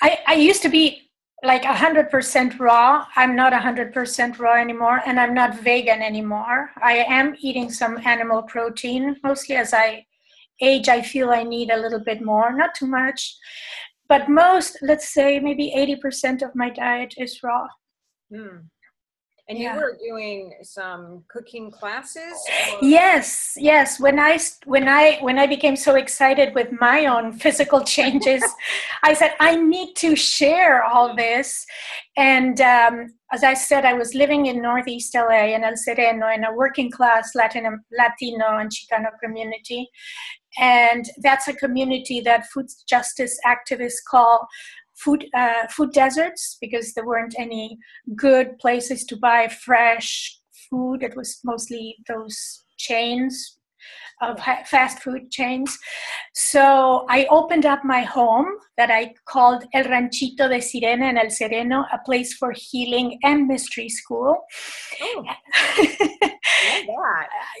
I, 0.00 0.18
I 0.26 0.34
used 0.34 0.62
to 0.62 0.68
be 0.68 1.12
like 1.44 1.62
100% 1.62 2.58
raw. 2.58 3.06
I'm 3.14 3.36
not 3.36 3.52
100% 3.52 4.38
raw 4.38 4.54
anymore, 4.54 5.02
and 5.06 5.20
I'm 5.20 5.34
not 5.34 5.60
vegan 5.60 6.02
anymore. 6.02 6.70
I 6.82 7.04
am 7.08 7.36
eating 7.38 7.70
some 7.70 7.98
animal 8.04 8.42
protein, 8.42 9.16
mostly 9.22 9.56
as 9.56 9.72
I 9.72 10.06
age, 10.62 10.88
I 10.88 11.02
feel 11.02 11.30
I 11.30 11.42
need 11.42 11.70
a 11.70 11.76
little 11.76 12.00
bit 12.00 12.22
more, 12.22 12.56
not 12.56 12.74
too 12.74 12.86
much. 12.86 13.36
But 14.08 14.28
most, 14.28 14.78
let's 14.82 15.08
say 15.08 15.40
maybe 15.40 15.72
80% 15.76 16.42
of 16.42 16.54
my 16.54 16.70
diet 16.70 17.14
is 17.18 17.42
raw. 17.42 17.66
Mm. 18.32 18.64
And 19.48 19.58
yeah. 19.58 19.74
you 19.74 19.80
were 19.80 19.98
doing 20.02 20.54
some 20.62 21.24
cooking 21.28 21.70
classes? 21.70 22.32
Or? 22.72 22.78
Yes, 22.80 23.54
yes. 23.56 23.98
When 23.98 24.18
I 24.18 24.38
when 24.66 24.88
I 24.88 25.18
when 25.20 25.38
I 25.38 25.46
became 25.46 25.74
so 25.74 25.96
excited 25.96 26.54
with 26.54 26.68
my 26.80 27.06
own 27.06 27.32
physical 27.44 27.82
changes, 27.82 28.42
I 29.02 29.14
said 29.14 29.32
I 29.40 29.56
need 29.56 29.94
to 29.96 30.14
share 30.14 30.84
all 30.84 31.16
this. 31.16 31.66
And 32.16 32.60
um, 32.60 33.14
as 33.32 33.42
I 33.42 33.54
said, 33.54 33.84
I 33.84 33.94
was 33.94 34.14
living 34.14 34.46
in 34.46 34.62
Northeast 34.62 35.14
LA 35.14 35.54
in 35.54 35.64
El 35.64 35.76
Sereno 35.76 36.28
in 36.28 36.44
a 36.44 36.54
working 36.54 36.90
class 36.90 37.34
Latin 37.34 37.64
Latino 37.98 38.58
and 38.58 38.70
Chicano 38.70 39.10
community, 39.22 39.88
and 40.58 41.06
that's 41.22 41.48
a 41.48 41.54
community 41.54 42.20
that 42.20 42.46
food 42.46 42.66
justice 42.88 43.38
activists 43.46 44.02
call 44.08 44.46
food 44.94 45.26
uh, 45.34 45.66
food 45.70 45.92
deserts 45.92 46.58
because 46.60 46.92
there 46.92 47.06
weren't 47.06 47.34
any 47.38 47.78
good 48.16 48.58
places 48.58 49.04
to 49.04 49.16
buy 49.16 49.48
fresh 49.48 50.38
food. 50.70 51.02
It 51.02 51.16
was 51.16 51.40
mostly 51.44 51.96
those 52.08 52.64
chains 52.78 53.58
of 54.20 54.38
fast 54.66 55.00
food 55.00 55.30
chains. 55.30 55.76
So 56.34 57.06
I 57.08 57.26
opened 57.30 57.66
up 57.66 57.84
my 57.84 58.02
home 58.02 58.46
that 58.76 58.90
I 58.90 59.14
called 59.26 59.64
El 59.74 59.84
Ranchito 59.84 60.48
de 60.48 60.58
Sirena 60.60 61.08
en 61.08 61.18
El 61.18 61.30
Sereno, 61.30 61.84
a 61.92 61.98
place 62.04 62.34
for 62.34 62.52
healing 62.54 63.18
and 63.22 63.46
mystery 63.46 63.88
school. 63.88 64.36
Oh. 65.00 65.24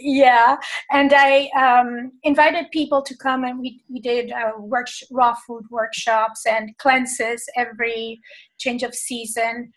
yeah, 0.00 0.56
and 0.90 1.12
I 1.14 1.48
um, 1.56 2.12
invited 2.22 2.70
people 2.72 3.02
to 3.02 3.16
come 3.16 3.44
and 3.44 3.58
we, 3.58 3.82
we 3.90 4.00
did 4.00 4.32
uh, 4.32 4.52
work, 4.58 4.86
raw 5.10 5.34
food 5.46 5.64
workshops 5.70 6.46
and 6.46 6.76
cleanses 6.78 7.44
every 7.56 8.20
change 8.58 8.82
of 8.82 8.94
season 8.94 9.72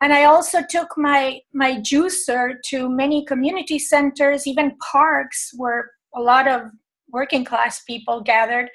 and 0.00 0.12
i 0.12 0.24
also 0.24 0.60
took 0.68 0.88
my 0.96 1.40
my 1.52 1.72
juicer 1.76 2.54
to 2.66 2.88
many 2.88 3.24
community 3.24 3.78
centers. 3.78 4.46
Even 4.46 4.76
parks 4.92 5.50
where 5.56 5.90
a 6.14 6.20
lot 6.20 6.48
of 6.48 6.62
working 7.10 7.44
class 7.44 7.82
people 7.84 8.20
gathered 8.20 8.68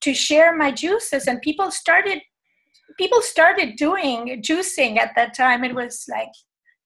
to 0.00 0.14
share 0.14 0.56
my 0.56 0.70
juices. 0.70 1.26
And 1.26 1.40
people 1.42 1.70
started 1.70 2.20
people 2.98 3.22
started 3.22 3.76
doing 3.76 4.42
juicing 4.42 4.98
at 4.98 5.14
that 5.16 5.34
time. 5.34 5.64
It 5.64 5.74
was 5.74 6.04
like 6.08 6.32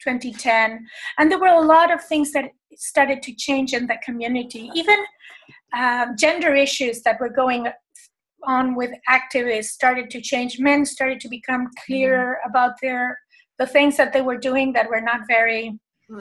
2010 0.05 0.87
and 1.19 1.31
there 1.31 1.41
were 1.41 1.49
a 1.49 1.61
lot 1.61 1.93
of 1.93 2.03
things 2.05 2.33
that 2.33 2.51
started 2.77 3.23
to 3.23 3.35
change 3.35 3.73
in 3.75 3.87
the 3.87 3.99
community. 4.05 4.71
Even 4.75 5.05
um, 5.77 6.15
gender 6.17 6.55
issues 6.55 7.03
that 7.03 7.21
were 7.21 7.29
going 7.29 7.67
on 8.45 8.77
with 8.77 8.93
activists 9.11 9.65
started 9.65 10.09
to 10.11 10.21
change. 10.21 10.61
Men 10.61 10.87
started 10.87 11.21
to 11.21 11.29
become 11.29 11.69
clearer 11.85 12.39
about 12.49 12.75
their 12.81 13.19
the 13.59 13.67
things 13.67 13.97
that 13.97 14.13
they 14.13 14.23
were 14.23 14.37
doing 14.37 14.73
that 14.73 14.89
were 14.89 15.01
not 15.01 15.21
very 15.29 15.79
hmm. 16.09 16.21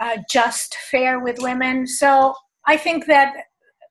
uh, 0.00 0.18
just 0.30 0.76
fair 0.90 1.20
with 1.20 1.36
women 1.40 1.86
so 1.86 2.34
I 2.66 2.76
think 2.76 3.06
that 3.06 3.34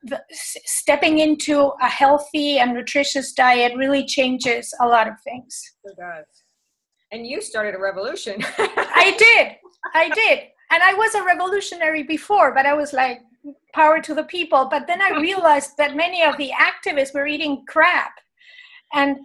the, 0.03 0.21
stepping 0.31 1.19
into 1.19 1.71
a 1.81 1.87
healthy 1.89 2.59
and 2.59 2.73
nutritious 2.73 3.33
diet 3.33 3.75
really 3.75 4.05
changes 4.05 4.73
a 4.81 4.87
lot 4.87 5.07
of 5.07 5.15
things. 5.23 5.59
It 5.83 5.95
does. 5.97 6.25
And 7.11 7.25
you 7.25 7.41
started 7.41 7.75
a 7.75 7.79
revolution. 7.79 8.43
I 8.57 9.15
did. 9.17 9.55
I 9.93 10.09
did. 10.09 10.39
And 10.71 10.83
I 10.83 10.93
was 10.93 11.15
a 11.15 11.23
revolutionary 11.23 12.03
before, 12.03 12.53
but 12.53 12.65
I 12.65 12.73
was 12.73 12.93
like, 12.93 13.21
power 13.73 14.01
to 14.01 14.13
the 14.13 14.23
people. 14.23 14.67
But 14.69 14.87
then 14.87 15.01
I 15.01 15.09
realized 15.21 15.77
that 15.77 15.95
many 15.95 16.23
of 16.23 16.37
the 16.37 16.51
activists 16.51 17.13
were 17.13 17.27
eating 17.27 17.63
crap. 17.67 18.13
And 18.93 19.17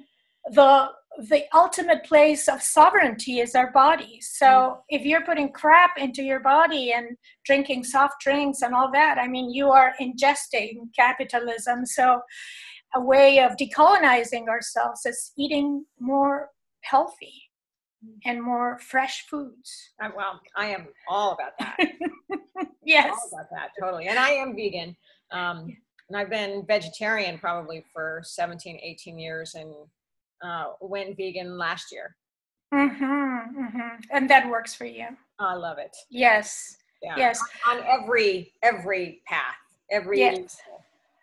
the 0.53 0.89
the 1.29 1.45
ultimate 1.55 2.05
place 2.05 2.49
of 2.49 2.63
sovereignty 2.63 3.41
is 3.41 3.55
our 3.55 3.71
bodies. 3.73 4.31
So 4.33 4.47
mm. 4.47 4.77
if 4.89 5.05
you're 5.05 5.25
putting 5.25 5.53
crap 5.53 5.99
into 5.99 6.23
your 6.23 6.41
body 6.41 6.93
and 6.93 7.17
drinking 7.45 7.85
soft 7.85 8.21
drinks 8.21 8.63
and 8.63 8.75
all 8.75 8.91
that, 8.93 9.19
I 9.19 9.29
mean, 9.29 9.53
you 9.53 9.71
are 9.71 9.93
ingesting 10.01 10.89
capitalism. 10.97 11.85
So 11.85 12.21
a 12.95 13.01
way 13.01 13.41
of 13.41 13.53
decolonizing 13.57 14.49
ourselves 14.49 15.05
is 15.05 15.33
eating 15.37 15.85
more 15.99 16.49
healthy 16.81 17.35
mm. 18.05 18.15
and 18.25 18.43
more 18.43 18.79
fresh 18.79 19.27
foods. 19.29 19.93
Well, 20.17 20.41
I 20.57 20.67
am 20.67 20.89
all 21.09 21.33
about 21.33 21.53
that. 21.59 21.77
yes. 22.85 23.13
All 23.13 23.41
about 23.41 23.51
that, 23.51 23.71
totally. 23.79 24.07
And 24.09 24.19
I 24.19 24.31
am 24.31 24.57
vegan. 24.57 24.97
Um, 25.33 25.77
and 26.09 26.17
I've 26.17 26.31
been 26.31 26.65
vegetarian 26.67 27.39
probably 27.39 27.85
for 27.93 28.23
17, 28.25 28.81
18 28.83 29.19
years. 29.19 29.55
And 29.55 29.73
uh, 30.43 30.73
went 30.81 31.17
vegan 31.17 31.59
last 31.59 31.93
year. 31.93 32.17
Mm-hmm, 32.73 33.05
mm-hmm. 33.65 33.97
And 34.11 34.31
that 34.31 34.49
works 34.49 34.75
for 34.75 34.85
you. 34.85 35.07
I 35.39 35.55
love 35.55 35.79
it. 35.79 35.97
Yes. 36.11 36.77
Yeah. 37.03 37.15
Yes. 37.17 37.41
On, 37.69 37.79
on 37.79 37.85
every 37.89 38.53
every 38.63 39.23
path, 39.27 39.57
every 39.91 40.19
yes. 40.19 40.57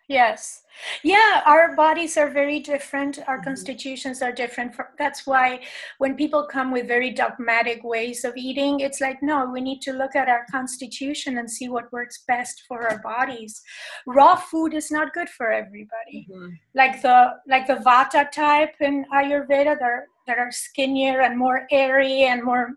Yes. 0.08 0.62
Yeah, 1.02 1.42
our 1.44 1.76
bodies 1.76 2.16
are 2.16 2.30
very 2.30 2.60
different. 2.60 3.18
Our 3.26 3.36
mm-hmm. 3.36 3.44
constitutions 3.44 4.22
are 4.22 4.32
different. 4.32 4.74
That's 4.98 5.26
why 5.26 5.60
when 5.98 6.14
people 6.14 6.48
come 6.50 6.72
with 6.72 6.88
very 6.88 7.10
dogmatic 7.10 7.84
ways 7.84 8.24
of 8.24 8.34
eating, 8.36 8.80
it's 8.80 9.00
like, 9.02 9.22
no, 9.22 9.50
we 9.52 9.60
need 9.60 9.82
to 9.82 9.92
look 9.92 10.16
at 10.16 10.28
our 10.28 10.46
constitution 10.50 11.36
and 11.36 11.50
see 11.50 11.68
what 11.68 11.92
works 11.92 12.24
best 12.26 12.62
for 12.66 12.88
our 12.88 13.00
bodies. 13.00 13.60
Raw 14.06 14.36
food 14.36 14.72
is 14.72 14.90
not 14.90 15.12
good 15.12 15.28
for 15.28 15.50
everybody. 15.50 16.26
Mm-hmm. 16.30 16.54
Like 16.74 17.02
the 17.02 17.34
like 17.46 17.66
the 17.66 17.82
Vata 17.86 18.30
type 18.30 18.76
in 18.80 19.04
Ayurveda, 19.12 19.78
that 19.78 19.82
are, 19.82 20.04
that 20.26 20.38
are 20.38 20.50
skinnier 20.50 21.20
and 21.20 21.36
more 21.38 21.66
airy 21.70 22.22
and 22.22 22.42
more 22.42 22.70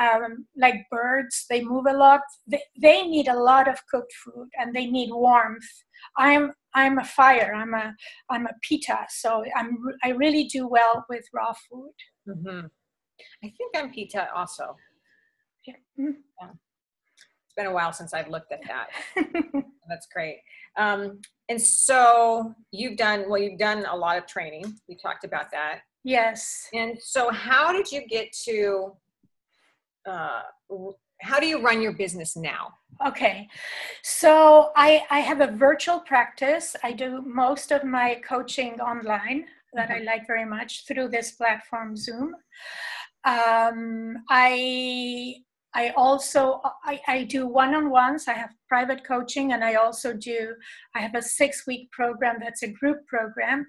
um, 0.00 0.46
like 0.56 0.86
birds, 0.90 1.44
they 1.50 1.62
move 1.62 1.86
a 1.88 1.92
lot. 1.92 2.20
They, 2.46 2.62
they 2.80 3.02
need 3.02 3.28
a 3.28 3.38
lot 3.38 3.68
of 3.68 3.78
cooked 3.90 4.12
food 4.24 4.48
and 4.58 4.74
they 4.74 4.86
need 4.86 5.10
warmth. 5.12 5.64
I'm 6.16 6.52
I'm 6.74 6.98
a 6.98 7.04
fire. 7.04 7.54
I'm 7.54 7.74
a 7.74 7.94
I'm 8.30 8.46
a 8.46 8.54
pitta. 8.62 8.98
So 9.08 9.44
I'm 9.56 9.78
I 10.02 10.10
really 10.10 10.44
do 10.44 10.66
well 10.66 11.04
with 11.08 11.24
raw 11.32 11.52
food. 11.68 11.92
Mm-hmm. 12.28 12.66
I 13.44 13.52
think 13.56 13.76
I'm 13.76 13.92
pitta 13.92 14.28
also. 14.34 14.76
Yeah. 15.66 15.74
Mm-hmm. 15.98 16.20
yeah. 16.40 16.48
It's 16.48 17.54
been 17.56 17.66
a 17.66 17.72
while 17.72 17.92
since 17.92 18.14
I've 18.14 18.28
looked 18.28 18.52
at 18.52 18.60
that. 18.66 18.88
That's 19.88 20.06
great. 20.12 20.38
Um, 20.78 21.20
and 21.48 21.60
so 21.60 22.54
you've 22.70 22.96
done 22.96 23.28
well. 23.28 23.40
You've 23.40 23.58
done 23.58 23.84
a 23.84 23.94
lot 23.94 24.16
of 24.16 24.26
training. 24.26 24.74
We 24.88 24.96
talked 24.96 25.24
about 25.24 25.50
that. 25.52 25.80
Yes. 26.04 26.68
And 26.72 26.96
so, 27.00 27.30
how 27.30 27.72
did 27.72 27.92
you 27.92 28.06
get 28.06 28.32
to? 28.44 28.92
Uh, 30.06 30.42
how 31.20 31.38
do 31.38 31.46
you 31.46 31.62
run 31.62 31.80
your 31.80 31.92
business 31.92 32.36
now? 32.36 32.74
Okay, 33.06 33.48
so 34.02 34.70
I, 34.76 35.02
I 35.10 35.20
have 35.20 35.40
a 35.40 35.50
virtual 35.50 36.00
practice. 36.00 36.76
I 36.82 36.92
do 36.92 37.22
most 37.22 37.72
of 37.72 37.84
my 37.84 38.20
coaching 38.26 38.80
online 38.80 39.46
that 39.72 39.88
mm-hmm. 39.88 40.08
I 40.08 40.12
like 40.12 40.26
very 40.26 40.44
much 40.44 40.86
through 40.86 41.08
this 41.08 41.32
platform, 41.32 41.96
Zoom. 41.96 42.34
Um, 43.24 44.16
I 44.28 45.36
I 45.74 45.90
also 45.96 46.60
I, 46.84 47.00
I 47.08 47.24
do 47.24 47.46
one-on-ones. 47.46 48.28
I 48.28 48.34
have 48.34 48.50
private 48.68 49.04
coaching, 49.04 49.52
and 49.52 49.62
I 49.64 49.74
also 49.74 50.12
do. 50.12 50.54
I 50.94 51.00
have 51.00 51.14
a 51.14 51.22
six-week 51.22 51.90
program 51.90 52.36
that's 52.40 52.62
a 52.62 52.68
group 52.68 53.06
program. 53.06 53.66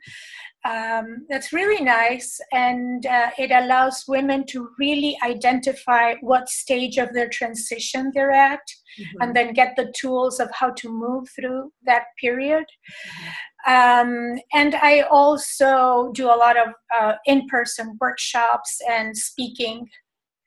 Um, 0.66 1.26
that's 1.30 1.54
really 1.54 1.84
nice, 1.84 2.40
and 2.52 3.06
uh, 3.06 3.32
it 3.38 3.52
allows 3.52 4.06
women 4.08 4.46
to 4.48 4.70
really 4.80 5.18
identify 5.24 6.16
what 6.22 6.50
stage 6.50 6.98
of 6.98 7.14
their 7.14 7.30
transition 7.30 8.12
they're 8.14 8.32
at, 8.32 8.66
mm-hmm. 9.00 9.22
and 9.22 9.36
then 9.36 9.54
get 9.54 9.76
the 9.76 9.94
tools 9.98 10.40
of 10.40 10.50
how 10.52 10.72
to 10.72 10.90
move 10.90 11.28
through 11.36 11.72
that 11.86 12.06
period. 12.20 12.66
Mm-hmm. 12.66 13.30
Um, 13.66 14.40
and 14.52 14.76
I 14.76 15.02
also 15.10 16.12
do 16.14 16.26
a 16.26 16.36
lot 16.36 16.58
of 16.58 16.74
uh, 16.94 17.14
in-person 17.26 17.98
workshops 18.02 18.82
and 18.90 19.16
speaking 19.16 19.88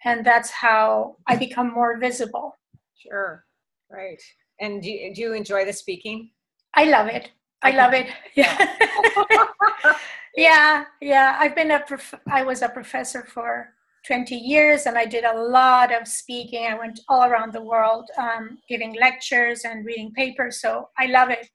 and 0.06 0.24
that's 0.24 0.50
how 0.50 1.16
I 1.26 1.36
become 1.36 1.72
more 1.72 1.98
visible. 1.98 2.56
Sure, 2.96 3.44
right. 3.90 4.22
And 4.60 4.80
do 4.82 4.90
you, 4.90 5.14
do 5.14 5.20
you 5.20 5.32
enjoy 5.34 5.64
the 5.64 5.72
speaking? 5.72 6.30
I 6.74 6.84
love 6.84 7.08
it. 7.08 7.30
I 7.62 7.72
love 7.72 7.92
it. 7.92 8.06
Yeah. 8.34 8.56
yeah, 10.36 10.84
yeah. 11.00 11.36
I've 11.38 11.54
been 11.54 11.72
a 11.72 11.80
prof- 11.80 12.20
I 12.30 12.44
was 12.44 12.62
a 12.62 12.68
professor 12.68 13.24
for 13.24 13.74
20 14.06 14.36
years 14.36 14.86
and 14.86 14.96
I 14.96 15.04
did 15.04 15.24
a 15.24 15.36
lot 15.36 15.92
of 15.92 16.06
speaking. 16.06 16.66
I 16.66 16.78
went 16.78 17.00
all 17.08 17.24
around 17.24 17.52
the 17.52 17.62
world 17.62 18.08
um, 18.16 18.58
giving 18.68 18.94
lectures 18.94 19.62
and 19.64 19.84
reading 19.84 20.12
papers. 20.12 20.60
So 20.60 20.88
I 20.96 21.06
love 21.06 21.30
it 21.30 21.48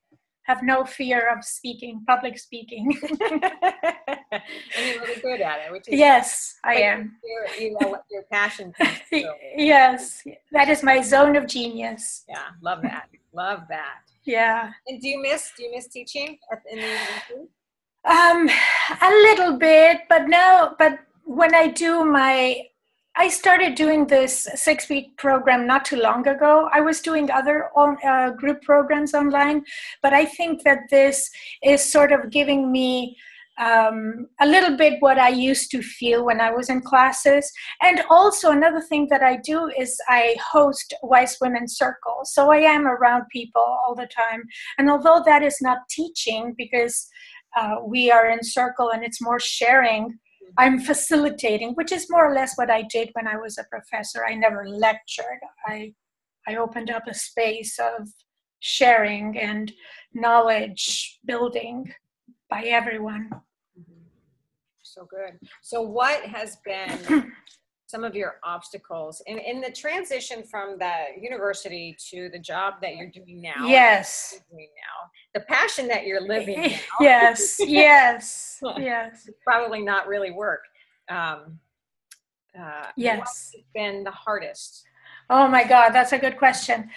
have 0.43 0.63
no 0.63 0.83
fear 0.83 1.29
of 1.35 1.43
speaking, 1.43 2.03
public 2.07 2.37
speaking. 2.37 2.97
and 3.31 3.41
you're 4.31 5.01
really 5.01 5.21
good 5.21 5.41
at 5.41 5.65
it, 5.65 5.71
which 5.71 5.87
is 5.87 5.99
yes, 5.99 6.55
I 6.63 6.75
am. 6.75 7.17
you 7.59 7.77
know 7.79 7.89
what 7.89 8.05
your 8.09 8.23
passion. 8.31 8.73
yes, 9.11 10.23
that 10.51 10.69
is 10.69 10.83
my 10.83 11.01
zone 11.01 11.35
of 11.35 11.47
genius. 11.47 12.23
Yeah, 12.27 12.47
love 12.61 12.81
that. 12.81 13.09
love 13.33 13.61
that. 13.69 14.01
Yeah. 14.23 14.71
And 14.87 15.01
do 15.01 15.07
you 15.07 15.21
miss 15.21 15.51
do 15.57 15.63
you 15.63 15.71
miss 15.71 15.87
teaching 15.87 16.37
at, 16.51 16.61
in 16.69 16.79
the 16.79 16.85
university? 16.85 17.49
Um, 18.03 18.49
a 19.01 19.09
little 19.09 19.57
bit, 19.57 20.01
but 20.09 20.27
no. 20.27 20.75
But 20.77 20.99
when 21.23 21.53
I 21.53 21.67
do 21.67 22.03
my 22.03 22.63
I 23.17 23.27
started 23.27 23.75
doing 23.75 24.07
this 24.07 24.47
six 24.55 24.87
week 24.87 25.17
program 25.17 25.67
not 25.67 25.83
too 25.83 25.97
long 25.97 26.25
ago. 26.27 26.69
I 26.71 26.79
was 26.79 27.01
doing 27.01 27.29
other 27.29 27.69
uh, 27.77 28.31
group 28.31 28.61
programs 28.61 29.13
online, 29.13 29.63
but 30.01 30.13
I 30.13 30.25
think 30.25 30.63
that 30.63 30.79
this 30.89 31.29
is 31.61 31.91
sort 31.91 32.13
of 32.13 32.29
giving 32.29 32.71
me 32.71 33.17
um, 33.59 34.27
a 34.39 34.47
little 34.47 34.77
bit 34.77 35.01
what 35.01 35.19
I 35.19 35.27
used 35.27 35.71
to 35.71 35.81
feel 35.81 36.25
when 36.25 36.39
I 36.39 36.51
was 36.51 36.69
in 36.69 36.81
classes. 36.81 37.51
And 37.81 38.01
also, 38.09 38.51
another 38.51 38.81
thing 38.81 39.07
that 39.09 39.21
I 39.21 39.37
do 39.37 39.69
is 39.77 39.99
I 40.07 40.37
host 40.51 40.93
Wise 41.03 41.37
Women 41.41 41.67
Circles. 41.67 42.33
So 42.33 42.49
I 42.51 42.59
am 42.59 42.87
around 42.87 43.25
people 43.29 43.61
all 43.61 43.93
the 43.93 44.07
time. 44.07 44.43
And 44.77 44.89
although 44.89 45.21
that 45.25 45.43
is 45.43 45.57
not 45.61 45.79
teaching 45.89 46.55
because 46.57 47.07
uh, 47.59 47.75
we 47.85 48.09
are 48.09 48.29
in 48.29 48.41
circle 48.41 48.91
and 48.91 49.03
it's 49.03 49.21
more 49.21 49.39
sharing 49.39 50.17
I'm 50.57 50.79
facilitating, 50.79 51.73
which 51.73 51.91
is 51.91 52.09
more 52.09 52.29
or 52.29 52.33
less 52.33 52.57
what 52.57 52.69
I 52.69 52.83
did 52.83 53.09
when 53.13 53.27
I 53.27 53.37
was 53.37 53.57
a 53.57 53.63
professor. 53.65 54.25
I 54.25 54.35
never 54.35 54.67
lectured. 54.67 55.39
I 55.67 55.93
I 56.47 56.55
opened 56.55 56.89
up 56.89 57.03
a 57.07 57.13
space 57.13 57.79
of 57.79 58.07
sharing 58.59 59.37
and 59.37 59.71
knowledge 60.13 61.19
building 61.25 61.93
by 62.49 62.63
everyone. 62.63 63.29
Mm-hmm. 63.79 64.01
So 64.81 65.07
good. 65.09 65.39
So 65.61 65.81
what 65.81 66.23
has 66.25 66.57
been 66.65 67.31
some 67.91 68.03
of 68.05 68.15
your 68.15 68.35
obstacles 68.45 69.21
in, 69.27 69.37
in 69.37 69.59
the 69.59 69.69
transition 69.69 70.43
from 70.43 70.77
the 70.79 70.93
university 71.19 71.95
to 72.09 72.29
the 72.29 72.39
job 72.39 72.75
that 72.81 72.95
you're 72.95 73.09
doing 73.09 73.41
now 73.41 73.67
yes 73.67 74.39
doing 74.49 74.69
now 74.77 75.09
the 75.33 75.39
passion 75.41 75.87
that 75.87 76.05
you're 76.05 76.21
living 76.21 76.61
now, 76.61 76.77
yes 76.99 77.57
yes 77.59 78.61
yes 78.77 79.29
probably 79.43 79.81
not 79.81 80.07
really 80.07 80.31
work 80.31 80.63
um, 81.09 81.59
uh, 82.59 82.87
yes 82.95 83.55
been 83.73 84.03
the 84.03 84.11
hardest 84.11 84.83
oh 85.29 85.47
my 85.47 85.63
god 85.63 85.89
that's 85.91 86.11
a 86.11 86.17
good 86.17 86.37
question 86.37 86.89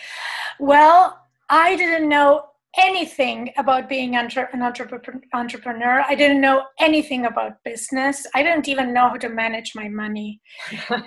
well 0.58 1.26
i 1.48 1.76
didn't 1.76 2.08
know 2.08 2.44
anything 2.76 3.50
about 3.56 3.88
being 3.88 4.16
entre- 4.16 4.48
an 4.52 4.62
entrepreneur. 4.62 6.04
I 6.06 6.14
didn't 6.14 6.40
know 6.40 6.64
anything 6.80 7.26
about 7.26 7.62
business. 7.64 8.26
I 8.34 8.42
didn't 8.42 8.68
even 8.68 8.92
know 8.92 9.08
how 9.08 9.16
to 9.16 9.28
manage 9.28 9.74
my 9.74 9.88
money. 9.88 10.40
and 10.90 11.04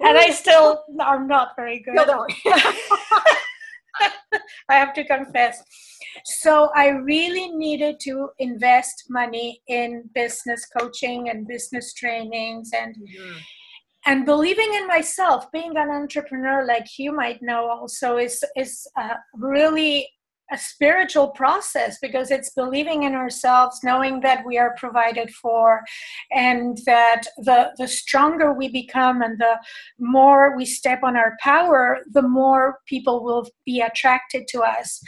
I 0.00 0.30
still 0.30 0.84
are 1.00 1.24
not 1.24 1.56
very 1.56 1.80
good. 1.80 1.96
I 4.68 4.74
have 4.74 4.92
to 4.94 5.04
confess. 5.04 5.62
So 6.24 6.70
I 6.74 6.88
really 6.88 7.50
needed 7.50 8.00
to 8.00 8.30
invest 8.38 9.04
money 9.08 9.62
in 9.68 10.08
business 10.14 10.66
coaching 10.66 11.28
and 11.28 11.46
business 11.46 11.94
trainings 11.94 12.70
and 12.74 12.94
mm-hmm. 12.94 13.38
and 14.06 14.26
believing 14.26 14.74
in 14.74 14.86
myself. 14.86 15.50
Being 15.52 15.76
an 15.76 15.90
entrepreneur, 15.90 16.64
like 16.64 16.86
you 16.98 17.12
might 17.12 17.40
know, 17.42 17.68
also 17.70 18.16
is 18.16 18.44
is 18.56 18.86
uh, 18.96 19.14
really 19.34 20.08
a 20.50 20.58
spiritual 20.58 21.28
process 21.28 21.98
because 22.00 22.30
it's 22.30 22.50
believing 22.50 23.02
in 23.02 23.14
ourselves 23.14 23.80
knowing 23.82 24.20
that 24.20 24.44
we 24.46 24.58
are 24.58 24.74
provided 24.78 25.30
for 25.30 25.82
and 26.30 26.78
that 26.86 27.22
the 27.38 27.70
the 27.78 27.88
stronger 27.88 28.52
we 28.52 28.68
become 28.68 29.22
and 29.22 29.38
the 29.38 29.58
more 29.98 30.56
we 30.56 30.64
step 30.64 31.00
on 31.02 31.16
our 31.16 31.36
power 31.40 31.98
the 32.12 32.22
more 32.22 32.78
people 32.86 33.22
will 33.22 33.46
be 33.64 33.80
attracted 33.80 34.46
to 34.48 34.60
us. 34.60 35.00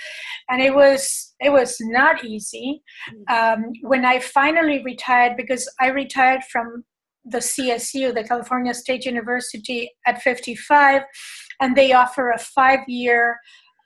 And 0.49 0.61
it 0.61 0.75
was 0.75 1.35
it 1.41 1.51
was 1.51 1.77
not 1.81 2.25
easy 2.25 2.83
um, 3.29 3.73
when 3.83 4.05
i 4.05 4.19
finally 4.19 4.83
retired 4.85 5.37
because 5.37 5.69
i 5.81 5.89
retired 5.89 6.43
from 6.45 6.85
the 7.25 7.39
csu 7.39 8.15
the 8.15 8.25
california 8.25 8.75
state 8.75 9.05
university 9.05 9.91
at 10.07 10.23
55 10.23 11.03
and 11.61 11.77
they 11.77 11.93
offer 11.93 12.31
a 12.31 12.39
five 12.39 12.81
year 12.89 13.39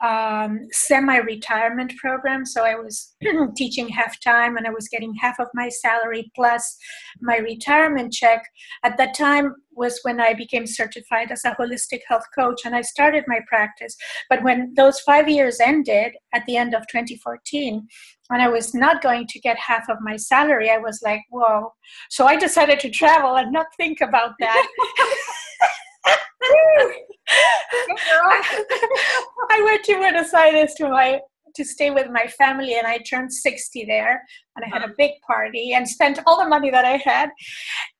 um, 0.04 0.66
semi-retirement 0.72 1.94
program. 1.96 2.44
So 2.44 2.62
I 2.64 2.74
was 2.74 3.14
teaching 3.56 3.88
half 3.88 4.20
time, 4.20 4.56
and 4.56 4.66
I 4.66 4.70
was 4.70 4.88
getting 4.88 5.14
half 5.14 5.36
of 5.40 5.48
my 5.54 5.70
salary 5.70 6.30
plus 6.34 6.76
my 7.20 7.38
retirement 7.38 8.12
check. 8.12 8.44
At 8.82 8.98
that 8.98 9.14
time 9.14 9.54
was 9.72 9.98
when 10.02 10.20
I 10.20 10.34
became 10.34 10.66
certified 10.66 11.32
as 11.32 11.44
a 11.44 11.56
holistic 11.58 12.00
health 12.06 12.26
coach, 12.34 12.62
and 12.66 12.76
I 12.76 12.82
started 12.82 13.24
my 13.26 13.40
practice. 13.48 13.96
But 14.28 14.42
when 14.42 14.74
those 14.76 15.00
five 15.00 15.28
years 15.28 15.58
ended 15.58 16.12
at 16.34 16.44
the 16.46 16.58
end 16.58 16.74
of 16.74 16.82
2014, 16.88 17.88
and 18.30 18.42
I 18.42 18.48
was 18.48 18.74
not 18.74 19.02
going 19.02 19.26
to 19.28 19.40
get 19.40 19.56
half 19.58 19.88
of 19.88 19.98
my 20.00 20.16
salary, 20.16 20.70
I 20.70 20.78
was 20.78 21.00
like, 21.02 21.22
"Whoa!" 21.30 21.72
So 22.10 22.26
I 22.26 22.36
decided 22.36 22.78
to 22.80 22.90
travel 22.90 23.36
and 23.36 23.52
not 23.52 23.66
think 23.78 24.00
about 24.02 24.32
that. 24.38 24.68
I 29.50 29.62
went 29.64 29.84
to 29.84 29.96
Buenos 29.96 30.34
Aires 30.34 30.74
to 30.74 30.88
my 30.88 31.20
to 31.54 31.64
stay 31.64 31.90
with 31.90 32.10
my 32.10 32.26
family 32.26 32.76
and 32.76 32.86
I 32.86 32.98
turned 32.98 33.32
60 33.32 33.84
there 33.84 34.22
and 34.56 34.64
I 34.64 34.68
had 34.68 34.82
a 34.82 34.86
uh-huh. 34.86 34.94
big 34.98 35.12
party 35.26 35.74
and 35.74 35.88
spent 35.88 36.18
all 36.26 36.42
the 36.42 36.48
money 36.48 36.70
that 36.70 36.84
I 36.84 36.96
had. 36.96 37.30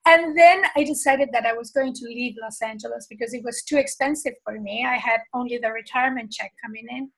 And 0.07 0.37
then 0.37 0.63
I 0.77 0.85
decided 0.85 1.29
that 1.33 1.47
I 1.47 1.53
was 1.53 1.71
going 1.71 1.95
to 1.95 2.05
leave 2.05 2.35
Los 2.43 2.61
Angeles 2.63 3.07
because 3.09 3.33
it 3.33 3.43
was 3.45 3.63
too 3.63 3.77
expensive 3.77 4.35
for 4.45 4.61
me. 4.61 4.85
I 4.85 4.97
had 4.97 5.21
only 5.33 5.59
the 5.59 5.71
retirement 5.71 6.33
check 6.33 6.53
coming 6.65 6.87
in. 6.91 7.11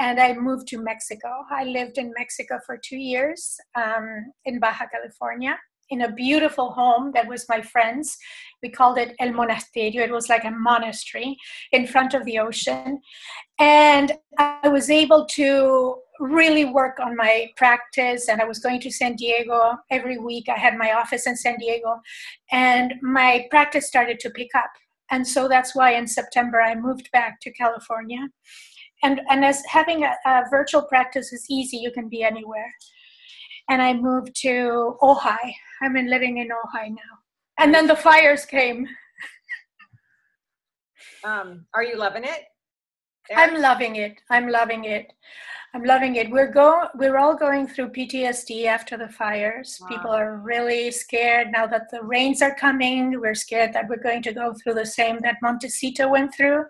And 0.00 0.18
I 0.18 0.32
moved 0.32 0.68
to 0.68 0.78
Mexico. 0.78 1.28
I 1.50 1.64
lived 1.64 1.98
in 1.98 2.12
Mexico 2.18 2.58
for 2.66 2.78
two 2.82 2.96
years 2.96 3.56
um, 3.76 4.32
in 4.46 4.58
Baja 4.60 4.86
California 4.90 5.56
in 5.90 6.02
a 6.02 6.12
beautiful 6.12 6.72
home 6.72 7.12
that 7.14 7.28
was 7.28 7.48
my 7.48 7.60
friend's. 7.60 8.16
We 8.62 8.70
called 8.70 8.98
it 8.98 9.14
El 9.20 9.30
Monasterio. 9.30 10.00
It 10.00 10.10
was 10.10 10.28
like 10.28 10.44
a 10.44 10.50
monastery 10.50 11.36
in 11.72 11.86
front 11.86 12.14
of 12.14 12.24
the 12.24 12.38
ocean. 12.38 13.00
And 13.58 14.12
I 14.38 14.68
was 14.68 14.90
able 14.90 15.26
to 15.32 15.96
really 16.20 16.64
work 16.64 16.98
on 17.00 17.16
my 17.16 17.48
practice 17.56 18.28
and 18.28 18.40
I 18.40 18.44
was 18.44 18.58
going 18.58 18.80
to 18.80 18.90
San 18.90 19.16
Diego 19.16 19.76
every 19.90 20.18
week. 20.18 20.48
I 20.48 20.58
had 20.58 20.76
my 20.76 20.92
office 20.92 21.26
in 21.26 21.36
San 21.36 21.58
Diego 21.58 22.00
and 22.52 22.94
my 23.02 23.46
practice 23.50 23.86
started 23.86 24.20
to 24.20 24.30
pick 24.30 24.54
up. 24.54 24.70
And 25.10 25.26
so 25.26 25.48
that's 25.48 25.74
why 25.74 25.94
in 25.94 26.06
September 26.06 26.62
I 26.62 26.74
moved 26.74 27.10
back 27.12 27.40
to 27.42 27.52
California. 27.52 28.28
And, 29.02 29.20
and 29.28 29.44
as 29.44 29.62
having 29.68 30.04
a, 30.04 30.14
a 30.24 30.42
virtual 30.50 30.82
practice 30.82 31.32
is 31.32 31.46
easy, 31.50 31.76
you 31.76 31.90
can 31.90 32.08
be 32.08 32.22
anywhere 32.22 32.72
and 33.68 33.80
I 33.80 33.94
moved 33.94 34.34
to 34.42 34.96
Ojai. 35.00 35.54
I've 35.84 35.92
been 35.92 36.10
living 36.10 36.38
in 36.38 36.48
Ojai 36.48 36.88
now. 36.90 37.14
And 37.58 37.74
then 37.74 37.86
the 37.86 37.96
fires 37.96 38.44
came. 38.44 38.88
Um, 41.24 41.66
are 41.74 41.82
you 41.82 41.96
loving 41.96 42.24
it? 42.24 42.44
there? 43.28 43.38
I'm 43.38 43.60
loving 43.60 43.96
it. 43.96 44.20
I'm 44.30 44.48
loving 44.48 44.84
it. 44.84 45.12
I'm 45.74 45.82
loving 45.82 46.16
it. 46.16 46.30
We're 46.30 46.52
go 46.52 46.86
we're 46.94 47.18
all 47.18 47.34
going 47.34 47.66
through 47.66 47.90
PTSD 47.90 48.66
after 48.66 48.96
the 48.96 49.08
fires. 49.08 49.78
Wow. 49.80 49.88
People 49.88 50.10
are 50.12 50.36
really 50.36 50.90
scared 50.92 51.48
now 51.50 51.66
that 51.66 51.90
the 51.90 52.02
rains 52.02 52.42
are 52.42 52.54
coming. 52.54 53.20
We're 53.20 53.34
scared 53.34 53.72
that 53.72 53.88
we're 53.88 54.02
going 54.02 54.22
to 54.22 54.32
go 54.32 54.54
through 54.54 54.74
the 54.74 54.86
same 54.86 55.18
that 55.22 55.38
Montecito 55.42 56.08
went 56.08 56.34
through 56.34 56.64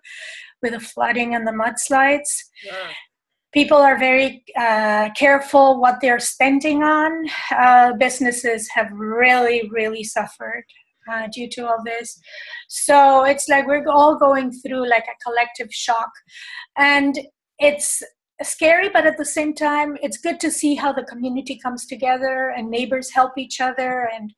with 0.63 0.73
the 0.73 0.81
flooding 0.81 1.35
and 1.35 1.47
the 1.47 1.53
mudslides. 1.53 2.45
Sure. 2.57 2.89
People 3.55 3.79
are 3.79 3.97
very 3.97 4.45
uh, 4.59 5.11
careful 5.17 5.81
what 5.81 6.01
they're 6.01 6.19
spending 6.19 6.83
on. 6.83 7.25
Uh, 7.57 7.93
businesses 7.95 8.69
have 8.75 8.91
really, 8.93 9.71
really 9.73 10.03
suffered 10.03 10.65
uh, 11.11 11.29
due 11.33 11.49
to 11.51 11.67
all 11.67 11.83
this. 11.85 12.21
So 12.69 13.25
it's 13.25 13.49
like 13.49 13.67
we're 13.67 13.89
all 13.89 14.19
going 14.19 14.53
through 14.53 14.89
like 14.89 15.05
a 15.05 15.25
collective 15.25 15.73
shock, 15.73 16.11
and 16.77 17.19
it's 17.59 18.03
scary, 18.43 18.89
but 18.89 19.07
at 19.07 19.17
the 19.19 19.25
same 19.25 19.55
time, 19.55 19.97
it's 20.03 20.19
good 20.19 20.41
to 20.41 20.51
see 20.51 20.75
how 20.75 20.93
the 20.93 21.05
community 21.05 21.59
comes 21.63 21.87
together 21.87 22.53
and 22.57 22.69
neighbors 22.69 23.11
help 23.11 23.39
each 23.39 23.61
other, 23.61 24.09
and 24.15 24.33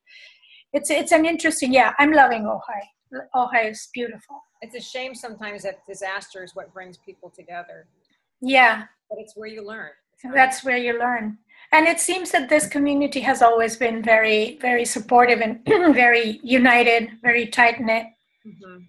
it's 0.73 0.89
it's 0.89 1.11
an 1.11 1.25
interesting. 1.25 1.73
Yeah, 1.73 1.93
I'm 1.97 2.11
loving 2.11 2.43
Ojai. 2.43 3.21
Ojai 3.35 3.71
is 3.71 3.89
beautiful. 3.93 4.41
It's 4.61 4.75
a 4.75 4.81
shame 4.81 5.15
sometimes 5.15 5.63
that 5.63 5.85
disaster 5.87 6.43
is 6.43 6.55
what 6.55 6.73
brings 6.73 6.97
people 6.97 7.29
together, 7.29 7.87
Yeah, 8.41 8.85
but 9.09 9.17
it's 9.19 9.35
where 9.35 9.47
you 9.47 9.65
learn. 9.65 9.89
that's 10.33 10.63
where 10.63 10.77
you 10.77 10.97
learn. 10.99 11.37
And 11.71 11.85
it 11.87 11.99
seems 11.99 12.31
that 12.31 12.47
this 12.49 12.67
community 12.67 13.19
has 13.21 13.41
always 13.41 13.75
been 13.75 14.01
very, 14.01 14.57
very 14.61 14.85
supportive 14.85 15.41
and 15.41 15.59
very 15.93 16.39
united, 16.43 17.11
very 17.21 17.45
tight 17.47 17.79
knit. 17.81 18.05
Mhm. 18.45 18.85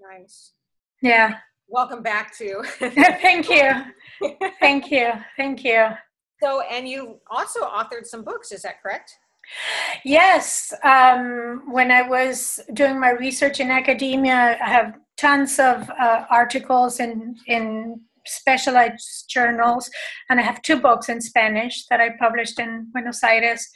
Nice. 0.00 0.52
Yeah. 1.00 1.38
Welcome 1.68 2.02
back 2.02 2.36
to. 2.38 2.62
Thank 2.78 3.48
you. 3.48 3.70
Thank 4.60 4.90
you. 4.90 5.12
Thank 5.36 5.64
you. 5.64 5.88
so, 6.42 6.60
and 6.62 6.88
you 6.88 7.20
also 7.30 7.60
authored 7.60 8.06
some 8.06 8.24
books, 8.24 8.50
is 8.52 8.62
that 8.62 8.82
correct? 8.82 9.14
Yes. 10.04 10.72
Um, 10.82 11.62
when 11.70 11.90
I 11.90 12.02
was 12.02 12.60
doing 12.74 12.98
my 13.00 13.10
research 13.10 13.60
in 13.60 13.70
academia, 13.70 14.58
I 14.60 14.68
have 14.68 14.94
tons 15.16 15.58
of 15.58 15.88
uh, 15.90 16.24
articles 16.30 17.00
in, 17.00 17.36
in 17.46 18.00
specialized 18.28 19.24
journals, 19.28 19.90
and 20.28 20.38
I 20.38 20.42
have 20.42 20.62
two 20.62 20.80
books 20.80 21.08
in 21.08 21.20
Spanish 21.20 21.86
that 21.86 22.00
I 22.00 22.10
published 22.18 22.60
in 22.60 22.88
Buenos 22.92 23.22
Aires 23.22 23.66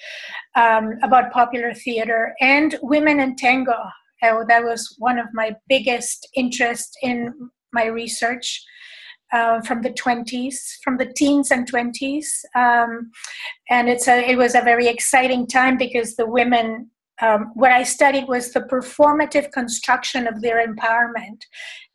um, 0.54 0.92
about 1.02 1.32
popular 1.32 1.74
theater 1.74 2.34
and 2.40 2.78
women 2.82 3.20
in 3.20 3.36
tango. 3.36 3.76
Uh, 4.22 4.44
that 4.48 4.62
was 4.62 4.94
one 4.98 5.18
of 5.18 5.26
my 5.32 5.56
biggest 5.68 6.28
interests 6.34 6.96
in 7.02 7.32
my 7.72 7.86
research. 7.86 8.62
Uh, 9.34 9.62
from 9.62 9.80
the 9.80 9.88
20s, 9.88 10.58
from 10.84 10.98
the 10.98 11.06
teens 11.06 11.50
and 11.50 11.66
20s, 11.66 12.26
um, 12.54 13.10
and 13.70 13.88
it's 13.88 14.06
a, 14.06 14.30
it 14.30 14.36
was 14.36 14.54
a 14.54 14.60
very 14.60 14.86
exciting 14.88 15.46
time 15.46 15.78
because 15.78 16.16
the 16.16 16.26
women 16.26 16.90
um, 17.22 17.52
what 17.54 17.70
I 17.70 17.84
studied 17.84 18.26
was 18.26 18.52
the 18.52 18.62
performative 18.62 19.52
construction 19.52 20.26
of 20.26 20.42
their 20.42 20.66
empowerment. 20.66 21.42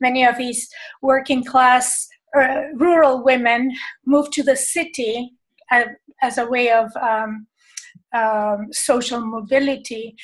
Many 0.00 0.24
of 0.24 0.38
these 0.38 0.68
working 1.02 1.44
class 1.44 2.08
uh, 2.36 2.62
rural 2.74 3.22
women 3.24 3.72
moved 4.06 4.32
to 4.34 4.42
the 4.42 4.56
city 4.56 5.32
uh, 5.70 5.84
as 6.22 6.38
a 6.38 6.46
way 6.46 6.70
of 6.70 6.90
um, 6.96 7.46
um, 8.14 8.68
social 8.72 9.20
mobility, 9.20 10.16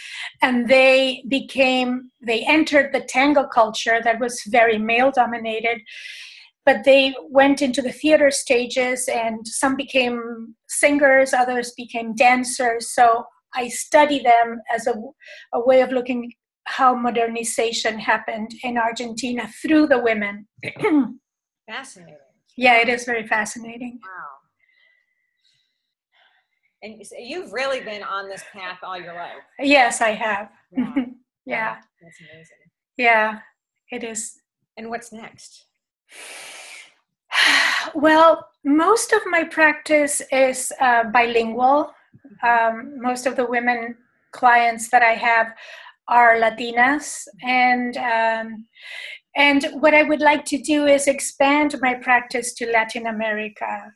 and 0.43 0.69
they 0.69 1.23
became 1.29 2.11
they 2.23 2.45
entered 2.47 2.93
the 2.93 3.01
tango 3.01 3.47
culture 3.47 4.01
that 4.03 4.21
was 4.21 4.43
very 4.49 4.79
male 4.79 5.11
dominated 5.11 5.81
but 6.65 6.85
they 6.85 7.15
went 7.29 7.61
into 7.61 7.83
the 7.83 7.93
theater 7.93 8.31
stages 8.31 9.07
and 9.09 9.47
some 9.47 9.77
became 9.77 10.55
singers 10.67 11.35
others 11.35 11.73
became 11.77 12.15
dancers. 12.15 12.91
So 12.95 13.27
i 13.55 13.69
study 13.69 14.21
them 14.21 14.61
as 14.75 14.87
a, 14.87 14.95
a 15.53 15.61
way 15.65 15.81
of 15.81 15.91
looking 15.91 16.33
how 16.65 16.95
modernization 16.95 17.99
happened 17.99 18.51
in 18.63 18.79
argentina 18.79 19.49
through 19.63 19.87
the 19.87 19.99
women 19.99 20.47
Fascinating. 21.67 22.17
yeah 22.57 22.79
it 22.81 22.89
is 22.89 23.05
very 23.05 23.27
fascinating 23.27 23.99
Wow. 24.03 24.11
And 26.83 27.03
you've 27.19 27.53
really 27.55 27.81
been 27.81 28.03
on 28.03 28.29
this 28.29 28.45
path 28.53 28.79
all 28.83 28.99
your 29.01 29.15
life. 29.15 29.43
yes 29.61 30.01
i 30.01 30.11
have 30.11 30.51
Wow. 30.73 30.95
yeah 31.47 31.77
That's 32.03 32.21
amazing. 32.21 32.57
yeah 32.97 33.39
it 33.91 34.05
is 34.05 34.39
And 34.77 34.91
what's 34.91 35.13
next? 35.13 35.67
well 37.95 38.49
most 38.65 39.13
of 39.13 39.23
my 39.27 39.45
practice 39.45 40.21
is 40.33 40.73
uh, 40.81 41.05
bilingual 41.05 41.93
um, 42.43 43.01
most 43.01 43.27
of 43.27 43.37
the 43.37 43.47
women 43.47 43.97
clients 44.33 44.91
that 44.91 45.03
I 45.03 45.13
have 45.15 45.49
are 46.09 46.37
Latinas, 46.37 47.27
and 47.43 47.97
um, 47.97 48.67
and 49.37 49.67
what 49.81 49.95
I 49.95 50.03
would 50.03 50.21
like 50.21 50.45
to 50.47 50.59
do 50.59 50.87
is 50.87 51.09
expand 51.09 51.75
my 51.81 51.95
practice 51.95 52.55
to 52.55 52.71
Latin 52.71 53.07
America. 53.07 53.93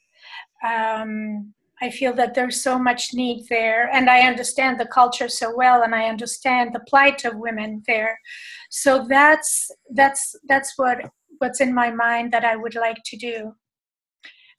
Um, 0.67 1.55
I 1.81 1.91
feel 1.91 2.13
that 2.15 2.35
there's 2.35 2.61
so 2.61 2.77
much 2.79 3.15
need 3.15 3.47
there, 3.49 3.89
and 3.93 4.11
I 4.11 4.27
understand 4.27 4.81
the 4.81 4.87
culture 4.87 5.29
so 5.29 5.55
well, 5.55 5.83
and 5.83 5.95
I 5.95 6.09
understand 6.09 6.75
the 6.75 6.85
plight 6.89 7.25
of 7.25 7.37
women 7.37 7.83
there. 7.87 8.19
So 8.71 9.07
that's 9.09 9.71
that's 9.95 10.35
that's 10.49 10.73
what 10.77 10.99
what's 11.39 11.61
in 11.61 11.73
my 11.73 11.91
mind 11.91 12.33
that 12.33 12.45
I 12.45 12.57
would 12.57 12.75
like 12.75 12.99
to 13.07 13.17
do. 13.17 13.55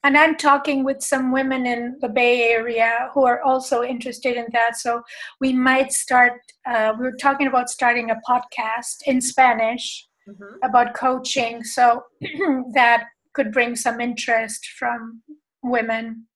And 0.02 0.16
I'm 0.16 0.36
talking 0.36 0.82
with 0.82 1.02
some 1.02 1.30
women 1.30 1.66
in 1.66 1.98
the 2.00 2.08
Bay 2.08 2.50
Area 2.50 3.10
who 3.12 3.26
are 3.26 3.42
also 3.42 3.82
interested 3.82 4.36
in 4.36 4.46
that. 4.52 4.78
So 4.78 5.02
we 5.42 5.52
might 5.52 5.92
start, 5.92 6.40
uh, 6.66 6.94
we 6.98 7.06
are 7.06 7.16
talking 7.20 7.48
about 7.48 7.68
starting 7.68 8.10
a 8.10 8.16
podcast 8.26 9.02
in 9.04 9.20
Spanish 9.20 10.06
Mhm. 10.28 10.58
about 10.62 10.94
coaching. 10.94 11.64
So 11.64 12.04
that 12.74 13.04
could 13.32 13.52
bring 13.52 13.76
some 13.76 14.00
interest 14.00 14.66
from 14.78 15.22
women. 15.62 16.26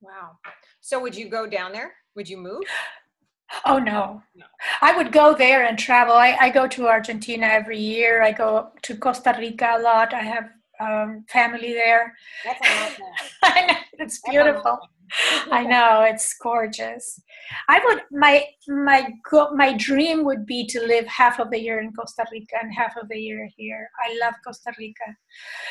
Wow. 0.00 0.38
So 0.80 1.00
would 1.00 1.16
you 1.16 1.28
go 1.28 1.46
down 1.46 1.72
there? 1.72 1.94
Would 2.14 2.28
you 2.28 2.36
move? 2.36 2.62
Oh, 3.64 3.78
no. 3.78 4.22
No. 4.34 4.44
I 4.82 4.96
would 4.96 5.10
go 5.12 5.34
there 5.34 5.64
and 5.64 5.78
travel. 5.78 6.14
I, 6.14 6.36
I 6.38 6.50
go 6.50 6.66
to 6.68 6.86
Argentina 6.88 7.46
every 7.46 7.78
year. 7.78 8.22
I 8.22 8.32
go 8.32 8.70
to 8.82 8.96
Costa 8.96 9.34
Rica 9.38 9.76
a 9.76 9.82
lot. 9.82 10.12
I 10.12 10.20
have 10.22 10.50
um, 10.80 11.24
family 11.28 11.72
there. 11.72 12.14
That's 12.44 12.60
a 12.60 12.80
lot 12.80 12.98
more. 12.98 13.12
I 13.42 13.66
know, 13.66 13.78
it's 13.98 14.20
beautiful. 14.28 14.78
I 15.50 15.64
know 15.64 16.02
it's 16.02 16.34
gorgeous. 16.42 17.20
I 17.68 17.80
would 17.84 18.02
my 18.10 18.44
my 18.68 19.10
go, 19.30 19.50
my 19.54 19.74
dream 19.76 20.24
would 20.24 20.44
be 20.44 20.66
to 20.66 20.80
live 20.80 21.06
half 21.06 21.40
of 21.40 21.50
the 21.50 21.58
year 21.58 21.80
in 21.80 21.92
Costa 21.92 22.24
Rica 22.30 22.56
and 22.62 22.74
half 22.74 22.94
of 23.00 23.08
the 23.08 23.18
year 23.18 23.48
here. 23.56 23.88
I 24.04 24.18
love 24.22 24.34
Costa 24.44 24.72
Rica, 24.78 25.16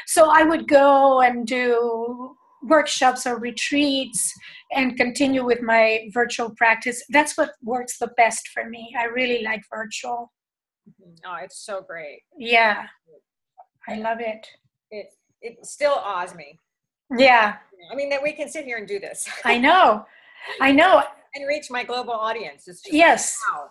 so 0.08 0.30
I 0.30 0.44
would 0.44 0.68
go 0.68 1.22
and 1.22 1.46
do 1.46 2.36
workshops 2.64 3.28
or 3.28 3.38
retreats 3.38 4.34
and 4.72 4.98
continue 4.98 5.46
with 5.46 5.62
my 5.62 6.10
virtual 6.12 6.50
practice. 6.56 7.04
That's 7.10 7.38
what 7.38 7.52
works 7.64 8.00
the 8.00 8.12
best 8.18 8.48
for 8.50 8.68
me. 8.68 8.96
I 9.00 9.06
really 9.06 9.44
like 9.44 9.62
virtual. 9.70 10.34
Oh, 11.26 11.36
it's 11.44 11.64
so 11.64 11.82
great. 11.82 12.22
Yeah, 12.38 12.88
I 13.88 13.96
love 13.96 14.20
it. 14.20 14.48
It 14.92 15.14
it 15.42 15.66
still 15.66 15.94
awes 15.94 16.36
me. 16.36 16.60
Yeah, 17.18 17.58
I 17.92 17.96
mean 17.96 18.10
that 18.10 18.22
we 18.22 18.32
can 18.34 18.50
sit 18.50 18.66
here 18.66 18.78
and 18.78 18.88
do 18.88 19.00
this 19.00 19.30
I 19.46 19.58
know. 19.58 20.06
I 20.62 20.72
know. 20.72 21.04
and 21.36 21.48
reach 21.48 21.70
my 21.70 21.84
global 21.84 22.14
audience. 22.14 22.68
Yes. 22.92 23.38
wow. 23.52 23.70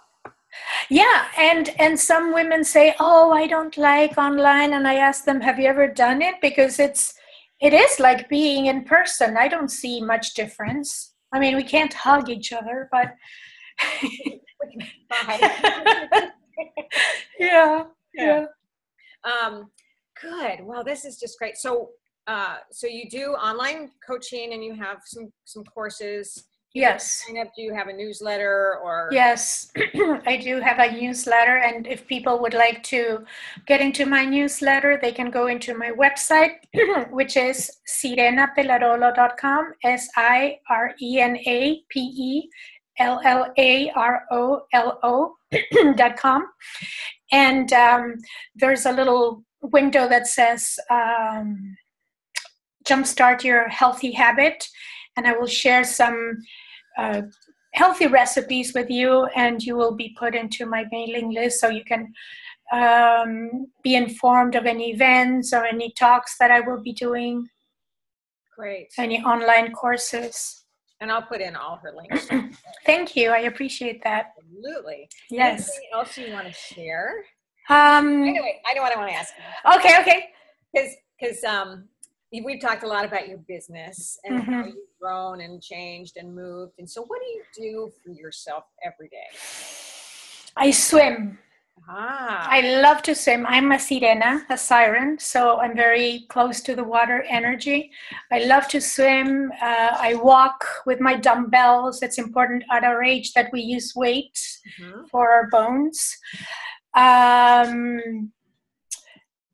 Yeah, 0.88 1.26
and 1.36 1.74
and 1.78 1.98
some 1.98 2.32
women 2.32 2.64
say, 2.64 2.94
"Oh, 2.98 3.30
I 3.32 3.46
don't 3.46 3.76
like 3.76 4.16
online," 4.16 4.72
and 4.72 4.88
I 4.88 4.94
ask 4.94 5.24
them, 5.24 5.40
"Have 5.40 5.58
you 5.58 5.66
ever 5.66 5.86
done 5.86 6.22
it?" 6.22 6.36
Because 6.40 6.78
it's 6.78 7.14
it 7.60 7.72
is 7.74 8.00
like 8.00 8.28
being 8.28 8.66
in 8.66 8.84
person. 8.84 9.36
I 9.36 9.48
don't 9.48 9.70
see 9.70 10.00
much 10.00 10.34
difference. 10.34 11.14
I 11.32 11.38
mean, 11.38 11.56
we 11.56 11.62
can't 11.62 11.92
hug 11.92 12.28
each 12.30 12.52
other, 12.52 12.88
but 12.90 13.14
Bye. 15.10 15.38
yeah, 17.38 17.84
Yeah. 18.14 18.46
Um, 19.24 19.70
good. 20.20 20.60
Well, 20.64 20.84
this 20.84 21.04
is 21.04 21.18
just 21.18 21.38
great. 21.38 21.56
So, 21.56 21.90
uh, 22.26 22.56
so 22.70 22.86
you 22.86 23.08
do 23.08 23.32
online 23.32 23.90
coaching, 24.06 24.52
and 24.52 24.62
you 24.64 24.74
have 24.74 24.98
some 25.04 25.32
some 25.44 25.64
courses. 25.64 26.44
yes, 26.74 27.24
Sign 27.26 27.38
up. 27.38 27.48
Do 27.56 27.62
you 27.62 27.72
have 27.74 27.88
a 27.88 27.92
newsletter 27.92 28.78
or? 28.84 29.08
yes. 29.12 29.70
I 30.32 30.36
do 30.36 30.60
have 30.60 30.78
a 30.78 30.90
newsletter, 30.92 31.56
and 31.58 31.86
if 31.86 32.06
people 32.06 32.38
would 32.42 32.52
like 32.54 32.82
to 32.94 33.24
get 33.66 33.80
into 33.80 34.04
my 34.06 34.24
newsletter, 34.24 34.98
they 35.00 35.12
can 35.12 35.30
go 35.30 35.46
into 35.46 35.72
my 35.74 35.90
website, 35.92 36.54
which 37.10 37.36
is 37.36 37.70
sirenapellarolo.com. 37.88 39.72
S 39.84 40.08
I 40.16 40.58
R 40.70 40.94
E 41.00 41.20
N 41.20 41.36
A 41.36 41.82
P 41.88 42.00
E 42.00 42.48
L 42.98 43.20
L 43.24 43.52
A 43.58 43.90
R 43.90 44.24
O 44.30 44.62
L 44.72 44.98
O 45.02 45.36
dot 45.96 46.16
com. 46.16 46.46
And 47.32 47.72
um, 47.72 48.14
there's 48.54 48.86
a 48.86 48.92
little 48.92 49.42
window 49.72 50.08
that 50.08 50.26
says 50.26 50.78
um, 50.90 51.76
Jumpstart 52.86 53.44
Your 53.44 53.68
Healthy 53.68 54.12
Habit. 54.12 54.66
And 55.16 55.26
I 55.26 55.32
will 55.32 55.46
share 55.46 55.84
some 55.84 56.38
uh, 56.98 57.22
healthy 57.74 58.06
recipes 58.06 58.72
with 58.74 58.90
you, 58.90 59.26
and 59.36 59.62
you 59.62 59.76
will 59.76 59.94
be 59.94 60.14
put 60.18 60.34
into 60.34 60.66
my 60.66 60.84
mailing 60.90 61.32
list 61.32 61.60
so 61.60 61.68
you 61.68 61.84
can 61.84 62.12
um, 62.72 63.66
be 63.82 63.94
informed 63.94 64.54
of 64.54 64.66
any 64.66 64.90
events 64.90 65.52
or 65.52 65.64
any 65.64 65.92
talks 65.92 66.36
that 66.38 66.50
I 66.50 66.60
will 66.60 66.82
be 66.82 66.92
doing. 66.92 67.48
Great. 68.56 68.88
Any 68.98 69.22
online 69.22 69.72
courses. 69.72 70.64
And 71.00 71.12
I'll 71.12 71.22
put 71.22 71.42
in 71.42 71.54
all 71.54 71.78
her 71.82 71.92
links. 71.94 72.26
Thank 72.86 73.14
you. 73.14 73.30
I 73.30 73.40
appreciate 73.40 74.02
that. 74.04 74.32
Absolutely. 74.38 75.08
Yes. 75.30 75.68
Anything 75.68 75.88
else 75.92 76.18
you 76.18 76.32
want 76.32 76.46
to 76.46 76.52
share? 76.54 77.12
Um, 77.68 78.22
Anyway, 78.22 78.60
I 78.66 78.74
know 78.74 78.82
what 78.82 78.92
I 78.92 78.96
want 78.96 79.10
to 79.10 79.16
ask 79.16 79.34
okay, 79.76 80.00
okay. 80.00 80.24
Because 80.72 80.90
because 81.18 81.44
um, 81.44 81.88
we've 82.32 82.60
talked 82.60 82.82
a 82.82 82.86
lot 82.86 83.04
about 83.04 83.28
your 83.28 83.38
business 83.48 84.18
and 84.24 84.42
how 84.42 84.62
Mhm. 84.62 84.66
you've 84.66 84.98
grown 85.00 85.40
and 85.40 85.62
changed 85.62 86.16
and 86.16 86.34
moved. 86.34 86.74
And 86.78 86.88
so, 86.88 87.02
what 87.02 87.20
do 87.20 87.26
you 87.26 87.42
do 87.54 87.92
for 88.02 88.10
yourself 88.10 88.64
every 88.84 89.08
day? 89.08 89.28
I 90.56 90.70
swim. 90.70 91.38
Ah, 91.88 92.48
I 92.50 92.80
love 92.80 93.02
to 93.02 93.14
swim. 93.14 93.46
I'm 93.46 93.70
a 93.70 93.76
sirena, 93.76 94.44
a 94.48 94.56
siren, 94.56 95.18
so 95.18 95.60
I'm 95.60 95.76
very 95.76 96.24
close 96.30 96.60
to 96.62 96.74
the 96.74 96.82
water 96.82 97.22
energy. 97.28 97.90
I 98.32 98.40
love 98.44 98.66
to 98.68 98.80
swim. 98.80 99.52
Uh, 99.60 99.92
I 100.08 100.14
walk 100.14 100.64
with 100.86 101.00
my 101.00 101.14
dumbbells. 101.16 102.02
It's 102.02 102.18
important 102.18 102.64
at 102.72 102.82
our 102.82 103.02
age 103.04 103.34
that 103.34 103.50
we 103.52 103.60
use 103.60 103.94
weights 103.94 104.60
mhm. 104.80 105.08
for 105.10 105.30
our 105.30 105.48
bones. 105.50 106.16
Um, 106.96 108.32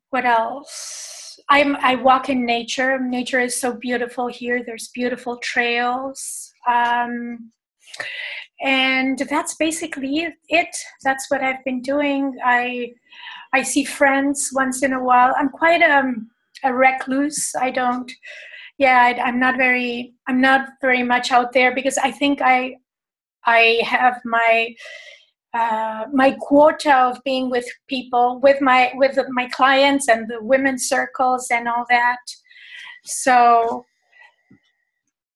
what 0.09 0.25
else? 0.25 1.39
I'm, 1.49 1.75
I 1.77 1.95
walk 1.95 2.29
in 2.29 2.45
nature. 2.45 2.99
Nature 2.99 3.39
is 3.39 3.59
so 3.59 3.73
beautiful 3.73 4.27
here. 4.27 4.63
There's 4.65 4.89
beautiful 4.93 5.37
trails. 5.37 6.51
Um, 6.67 7.51
and 8.61 9.19
that's 9.29 9.55
basically 9.55 10.27
it. 10.47 10.75
That's 11.03 11.29
what 11.29 11.43
I've 11.43 11.63
been 11.65 11.81
doing. 11.81 12.37
I 12.43 12.93
I 13.53 13.61
see 13.61 13.83
friends 13.83 14.49
once 14.53 14.81
in 14.83 14.93
a 14.93 15.03
while. 15.03 15.35
I'm 15.37 15.49
quite 15.49 15.81
um, 15.81 16.29
a 16.63 16.73
recluse. 16.73 17.51
I 17.59 17.69
don't. 17.71 18.11
Yeah, 18.77 18.99
I, 19.01 19.21
I'm 19.21 19.39
not 19.39 19.57
very. 19.57 20.13
I'm 20.27 20.41
not 20.41 20.69
very 20.81 21.03
much 21.03 21.31
out 21.31 21.53
there 21.53 21.75
because 21.75 21.97
I 21.97 22.11
think 22.11 22.41
I 22.41 22.77
I 23.45 23.81
have 23.85 24.21
my 24.25 24.73
uh, 25.53 26.05
my 26.11 26.31
quota 26.39 26.95
of 26.95 27.23
being 27.23 27.49
with 27.49 27.65
people, 27.87 28.39
with 28.41 28.61
my 28.61 28.91
with 28.95 29.17
my 29.29 29.47
clients 29.49 30.07
and 30.07 30.27
the 30.27 30.41
women's 30.41 30.87
circles 30.87 31.47
and 31.51 31.67
all 31.67 31.85
that. 31.89 32.19
So 33.05 33.85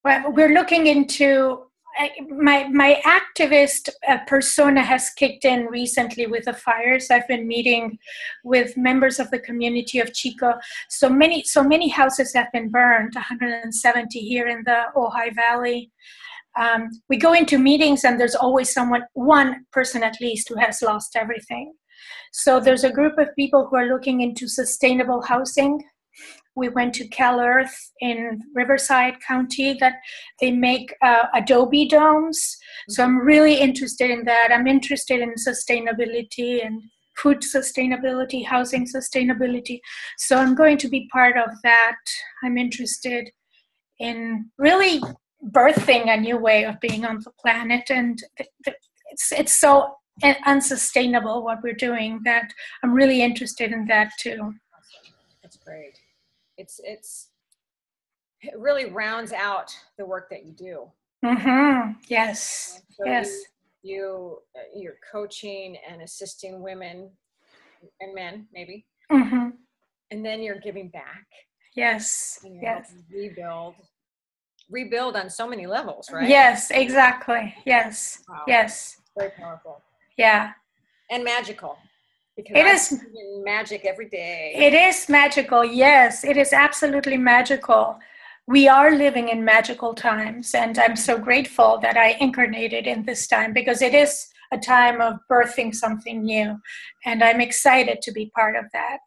well, 0.03 0.32
we're 0.32 0.53
looking 0.53 0.88
into 0.88 1.67
my 2.30 2.67
my 2.67 3.01
activist 3.06 3.89
uh, 4.08 4.19
persona 4.27 4.84
has 4.84 5.10
kicked 5.12 5.45
in 5.45 5.65
recently 5.65 6.27
with 6.27 6.45
the 6.45 6.53
fires. 6.53 7.10
I've 7.10 7.27
been 7.27 7.47
meeting 7.47 7.97
with 8.43 8.77
members 8.77 9.19
of 9.19 9.30
the 9.32 9.39
community 9.39 9.99
of 9.99 10.13
Chico. 10.13 10.53
So 10.89 11.10
many 11.10 11.43
so 11.43 11.63
many 11.63 11.89
houses 11.89 12.34
have 12.34 12.51
been 12.51 12.69
burned. 12.69 13.15
170 13.15 14.19
here 14.19 14.47
in 14.47 14.63
the 14.65 14.86
Ojai 14.95 15.36
Valley. 15.36 15.91
Um, 16.60 16.89
we 17.10 17.17
go 17.17 17.34
into 17.34 17.58
meetings 17.60 18.04
and 18.04 18.20
there's 18.20 18.36
always 18.36 18.74
someone, 18.74 19.04
one 19.13 19.65
person 19.72 20.04
at 20.04 20.17
least, 20.22 20.50
who 20.50 20.58
has 20.58 20.82
lost 20.82 21.15
everything. 21.15 21.74
So 22.34 22.60
there's 22.60 22.84
a 22.84 22.91
group 22.91 23.17
of 23.17 23.36
people 23.36 23.67
who 23.67 23.76
are 23.78 23.88
looking 23.88 24.22
into 24.22 24.48
sustainable 24.48 25.22
housing. 25.22 25.84
We 26.56 26.70
went 26.70 26.96
to 26.96 27.08
Cal 27.08 27.39
Earth 27.39 27.91
in 28.00 28.41
Riverside 28.56 29.15
County 29.26 29.78
that 29.80 29.96
they 30.41 30.52
make 30.52 30.96
uh, 31.04 31.26
adobe 31.36 31.88
domes. 31.88 32.58
So 32.89 33.04
I'm 33.04 33.20
really 33.20 33.56
interested 33.56 34.10
in 34.10 34.24
that. 34.26 34.50
I'm 34.52 34.65
interested 34.65 35.20
in 35.20 35.36
sustainability 35.36 36.65
and 36.65 36.82
food 37.17 37.41
sustainability, 37.41 38.46
housing 38.46 38.88
sustainability. 38.88 39.80
So 40.17 40.38
I'm 40.38 40.56
going 40.56 40.78
to 40.80 40.88
be 40.88 41.10
part 41.12 41.38
of 41.38 41.50
that. 41.63 41.98
I'm 42.43 42.58
interested 42.58 43.30
in 44.00 44.50
really 44.58 45.02
birthing 45.51 46.13
a 46.13 46.17
new 46.19 46.38
way 46.38 46.65
of 46.65 46.79
being 46.79 47.05
on 47.05 47.19
the 47.23 47.31
planet 47.39 47.89
and 47.89 48.21
it's 49.12 49.31
it's 49.31 49.55
so 49.55 49.95
unsustainable 50.45 51.43
what 51.43 51.60
we're 51.63 51.73
doing 51.73 52.19
that 52.25 52.51
I'm 52.83 52.93
really 52.93 53.21
interested 53.21 53.71
in 53.71 53.86
that 53.88 54.12
too. 54.19 54.53
that's 55.43 55.57
great. 55.57 55.97
It's 56.57 56.79
it's 56.83 57.29
it 58.41 58.57
really 58.57 58.86
rounds 58.91 59.31
out 59.31 59.75
the 59.97 60.05
work 60.05 60.29
that 60.29 60.45
you 60.45 60.53
do. 60.53 60.91
Mhm. 61.23 61.95
Yes. 62.07 62.81
So 62.91 63.05
Yes. 63.05 63.29
You, 63.83 63.95
you 63.95 64.38
uh, 64.55 64.63
you're 64.75 64.99
coaching 65.12 65.77
and 65.89 66.01
assisting 66.01 66.62
women 66.62 67.10
and 68.01 68.13
men 68.15 68.47
maybe, 68.51 68.86
Mhm. 69.12 69.53
and 70.12 70.25
then 70.25 70.41
you're 70.41 70.60
giving 70.60 70.89
back 70.89 71.25
Yes. 71.75 72.39
Yes. 72.43 72.93
rebuild 73.10 73.75
rebuild 74.69 75.15
on 75.15 75.30
so 75.30 75.47
many 75.47 75.65
levels, 75.65 76.12
right? 76.12 76.27
Yes, 76.30 76.71
exactly. 76.71 77.56
Yes. 77.65 78.23
Wow. 78.27 78.43
Yes. 78.47 78.97
Very 79.17 79.32
powerful 79.32 79.82
Yeah. 80.17 80.51
and 81.10 81.23
magical. 81.23 81.77
Because 82.36 82.56
It 82.58 82.65
I 82.65 82.71
is- 82.71 83.03
magic 83.43 83.86
every 83.86 84.10
day. 84.10 84.53
It 84.56 84.73
is 84.73 85.10
magical. 85.10 85.63
Yes, 85.65 86.23
it 86.23 86.38
is 86.38 86.53
absolutely 86.53 87.17
magical. 87.17 87.99
We 88.45 88.67
are 88.67 88.91
living 88.91 89.30
in 89.30 89.43
magical 89.43 89.93
times, 89.93 90.53
and 90.53 90.77
I'm 90.77 90.95
so 90.95 91.17
grateful 91.17 91.80
that 91.80 91.97
I 91.97 92.10
incarnated 92.19 92.86
in 92.88 93.03
this 93.03 93.27
time 93.27 93.53
because 93.53 93.82
it 93.82 93.93
is 93.93 94.30
a 94.51 94.57
time 94.57 95.01
of 95.01 95.19
birthing 95.31 95.73
something 95.75 96.23
new, 96.23 96.57
and 97.05 97.23
I'm 97.23 97.41
excited 97.41 98.01
to 98.01 98.12
be 98.12 98.31
part 98.36 98.55
of 98.55 98.65
that. 98.73 98.99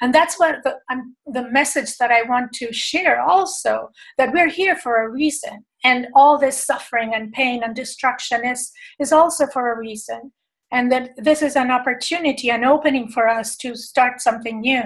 And 0.00 0.14
that's 0.14 0.38
what 0.38 0.56
the, 0.64 0.76
um, 0.90 1.16
the 1.26 1.48
message 1.50 1.96
that 1.98 2.10
I 2.10 2.22
want 2.22 2.52
to 2.54 2.72
share 2.72 3.20
also 3.20 3.90
that 4.18 4.32
we're 4.32 4.48
here 4.50 4.76
for 4.76 5.02
a 5.02 5.08
reason, 5.08 5.64
and 5.84 6.08
all 6.14 6.38
this 6.38 6.62
suffering 6.64 7.14
and 7.14 7.32
pain 7.32 7.62
and 7.62 7.74
destruction 7.74 8.44
is 8.44 8.70
is 8.98 9.12
also 9.12 9.46
for 9.46 9.72
a 9.72 9.78
reason, 9.78 10.32
and 10.72 10.90
that 10.92 11.10
this 11.16 11.42
is 11.42 11.56
an 11.56 11.70
opportunity, 11.70 12.50
an 12.50 12.64
opening 12.64 13.08
for 13.08 13.28
us 13.28 13.56
to 13.58 13.74
start 13.76 14.20
something 14.20 14.60
new. 14.60 14.82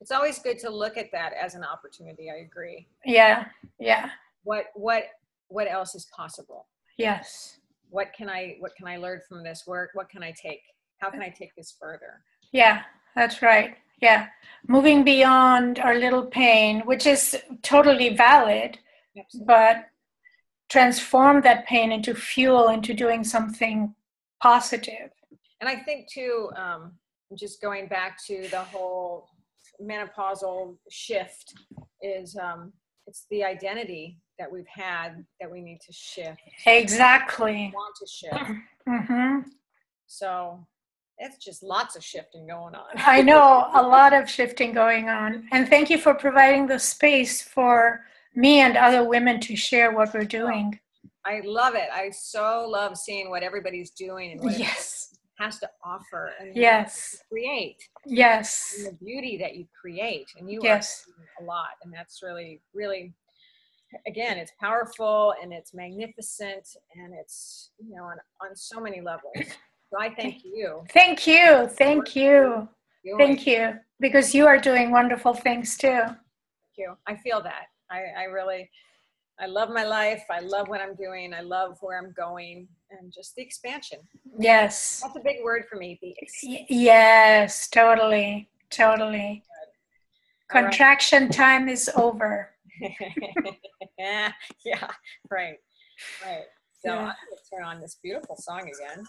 it's 0.00 0.10
always 0.10 0.38
good 0.40 0.58
to 0.58 0.68
look 0.68 0.96
at 0.96 1.12
that 1.12 1.32
as 1.32 1.54
an 1.54 1.62
opportunity. 1.64 2.28
I 2.30 2.38
agree. 2.48 2.88
Yeah, 3.04 3.46
yeah, 3.78 4.10
What 4.42 4.64
what 4.74 5.04
what 5.48 5.68
else 5.70 5.94
is 5.94 6.06
possible? 6.16 6.66
yes, 6.98 7.58
What 7.92 8.12
can 8.16 8.28
I 8.30 8.56
what 8.58 8.74
can 8.74 8.86
I 8.86 8.96
learn 8.96 9.20
from 9.28 9.44
this 9.44 9.64
work? 9.66 9.90
What 9.92 10.08
can 10.08 10.22
I 10.22 10.32
take? 10.32 10.62
How 10.98 11.10
can 11.10 11.20
I 11.20 11.28
take 11.28 11.54
this 11.56 11.76
further? 11.78 12.22
yeah, 12.52 12.82
that's 13.14 13.42
right. 13.42 13.76
Yeah, 14.00 14.26
moving 14.66 15.04
beyond 15.04 15.78
our 15.78 15.94
little 15.94 16.24
pain, 16.26 16.80
which 16.80 17.06
is 17.06 17.36
totally 17.62 18.10
valid, 18.16 18.78
Absolutely. 19.16 19.46
but 19.46 19.76
transform 20.68 21.42
that 21.42 21.66
pain 21.66 21.92
into 21.92 22.14
fuel, 22.14 22.68
into 22.68 22.94
doing 22.94 23.22
something 23.24 23.94
positive. 24.42 25.10
And 25.60 25.68
I 25.68 25.76
think 25.76 26.10
too, 26.10 26.50
um, 26.56 26.92
just 27.38 27.62
going 27.62 27.86
back 27.86 28.18
to 28.26 28.48
the 28.50 28.60
whole 28.60 29.28
menopausal 29.80 30.76
shift 30.90 31.54
is 32.02 32.36
um, 32.36 32.72
it's 33.06 33.26
the 33.30 33.44
identity 33.44 34.18
that 34.42 34.50
we've 34.50 34.66
had 34.66 35.24
that 35.40 35.48
we 35.48 35.60
need 35.60 35.78
to 35.86 35.92
shift, 35.92 36.40
Exactly. 36.66 37.72
want 37.74 37.94
to 37.96 38.06
shift. 38.06 38.50
Mm-hmm. 38.88 39.48
So 40.08 40.66
it's 41.18 41.36
just 41.36 41.62
lots 41.62 41.94
of 41.94 42.02
shifting 42.02 42.48
going 42.48 42.74
on. 42.74 42.82
I 42.96 43.22
know 43.22 43.68
a 43.72 43.80
lot 43.96 44.12
of 44.12 44.28
shifting 44.28 44.72
going 44.72 45.08
on. 45.08 45.46
And 45.52 45.68
thank 45.68 45.88
you 45.88 45.98
for 45.98 46.14
providing 46.14 46.66
the 46.66 46.80
space 46.80 47.40
for 47.40 48.00
me 48.34 48.58
and 48.58 48.76
other 48.76 49.08
women 49.08 49.38
to 49.42 49.54
share 49.54 49.92
what 49.92 50.12
we're 50.12 50.24
doing. 50.24 50.80
I 51.24 51.42
love 51.44 51.76
it. 51.76 51.88
I 51.94 52.10
so 52.10 52.66
love 52.68 52.98
seeing 52.98 53.30
what 53.30 53.44
everybody's 53.44 53.90
doing 53.90 54.32
and 54.32 54.40
what 54.40 54.54
it 54.54 54.58
Yes, 54.58 55.16
has 55.38 55.60
to 55.60 55.70
offer 55.84 56.32
and 56.40 56.56
yes, 56.56 57.18
create 57.30 57.76
yes, 58.04 58.74
and 58.78 58.88
the 58.88 59.04
beauty 59.04 59.38
that 59.38 59.54
you 59.54 59.66
create. 59.80 60.26
And 60.36 60.50
you 60.50 60.58
yes. 60.60 61.06
are 61.38 61.44
a 61.44 61.46
lot, 61.46 61.68
and 61.84 61.94
that's 61.94 62.20
really, 62.20 62.60
really, 62.74 63.14
again, 64.06 64.38
it's 64.38 64.52
powerful 64.60 65.34
and 65.42 65.52
it's 65.52 65.72
magnificent 65.74 66.66
and 66.96 67.14
it's 67.14 67.70
you 67.78 67.94
know 67.96 68.04
on 68.04 68.16
on 68.40 68.54
so 68.56 68.80
many 68.80 69.00
levels. 69.00 69.34
So 69.90 69.98
I 70.00 70.08
thank 70.14 70.42
you. 70.44 70.82
Thank 70.90 71.26
you, 71.26 71.66
thank 71.68 72.16
you, 72.16 72.66
Doing- 73.04 73.18
thank 73.18 73.46
you, 73.46 73.74
because 74.00 74.34
you 74.34 74.46
are 74.46 74.58
doing 74.58 74.90
wonderful 74.90 75.34
things 75.34 75.76
too. 75.76 76.00
Thank 76.06 76.78
you. 76.78 76.96
I 77.06 77.16
feel 77.16 77.42
that. 77.42 77.66
I, 77.90 78.04
I 78.22 78.24
really, 78.24 78.70
I 79.38 79.44
love 79.44 79.68
my 79.68 79.84
life. 79.84 80.22
I 80.30 80.40
love 80.40 80.68
what 80.68 80.80
I'm 80.80 80.94
doing. 80.94 81.34
I 81.34 81.42
love 81.42 81.76
where 81.82 81.98
I'm 81.98 82.14
going 82.16 82.66
and 82.90 83.12
just 83.12 83.34
the 83.36 83.42
expansion. 83.42 83.98
Yes. 84.38 85.00
That's 85.02 85.16
a 85.16 85.20
big 85.20 85.44
word 85.44 85.64
for 85.68 85.76
me. 85.76 85.98
The 86.00 86.14
y- 86.44 86.66
yes, 86.70 87.68
totally. 87.68 88.48
Totally. 88.70 89.42
Right. 90.54 90.62
Contraction 90.64 91.28
time 91.28 91.68
is 91.68 91.90
over. 91.96 92.48
Yeah, 93.98 94.32
yeah, 94.64 94.88
right. 95.30 95.56
Right. 96.24 96.44
So 96.84 96.92
yeah. 96.92 96.98
I'm 96.98 97.04
going 97.04 97.14
to 97.14 97.56
turn 97.56 97.64
on 97.64 97.80
this 97.80 97.98
beautiful 98.02 98.36
song 98.38 98.62
again. 98.62 99.04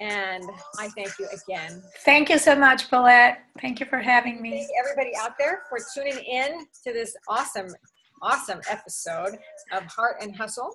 And 0.00 0.44
I 0.78 0.88
thank 0.88 1.18
you 1.18 1.26
again. 1.26 1.82
Thank 2.04 2.28
you 2.28 2.38
so 2.38 2.54
much, 2.54 2.90
Paulette. 2.90 3.38
Thank 3.60 3.80
you 3.80 3.86
for 3.86 3.98
having 3.98 4.42
me. 4.42 4.50
Thank 4.50 4.70
everybody 4.78 5.16
out 5.18 5.32
there 5.38 5.62
for 5.68 5.78
tuning 5.94 6.22
in 6.22 6.66
to 6.84 6.92
this 6.92 7.16
awesome, 7.28 7.68
awesome 8.22 8.60
episode 8.70 9.38
of 9.72 9.84
Heart 9.84 10.16
and 10.20 10.36
Hustle 10.36 10.70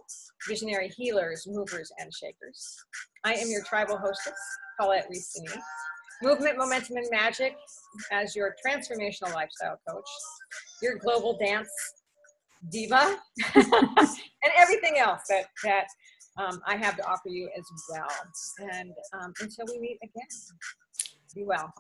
Visionary 0.48 0.90
Healers, 0.90 1.46
Movers, 1.48 1.92
and 2.00 2.12
Shakers. 2.14 2.84
I 3.24 3.34
am 3.34 3.48
your 3.48 3.64
tribal 3.64 3.98
hostess, 3.98 4.40
Paulette 4.80 5.08
Ristini. 5.12 5.56
Movement, 6.22 6.58
Momentum, 6.58 6.98
and 6.98 7.08
Magic 7.12 7.56
as 8.12 8.36
your 8.36 8.56
transformational 8.66 9.34
lifestyle 9.34 9.80
coach, 9.90 10.10
your 10.82 10.98
global 10.98 11.38
dance 11.38 11.70
diva, 12.72 13.18
and 13.56 14.52
everything 14.58 14.98
else 14.98 15.22
that, 15.30 15.46
that 15.64 15.88
um, 16.38 16.62
I 16.66 16.76
have 16.76 16.96
to 16.98 17.04
offer 17.06 17.30
you 17.30 17.50
as 17.58 17.66
well. 17.90 18.08
And 18.74 18.92
um, 19.14 19.34
until 19.42 19.66
we 19.72 19.80
meet 19.80 19.98
again, 20.04 20.28
be 21.36 21.44
well. 21.44 21.74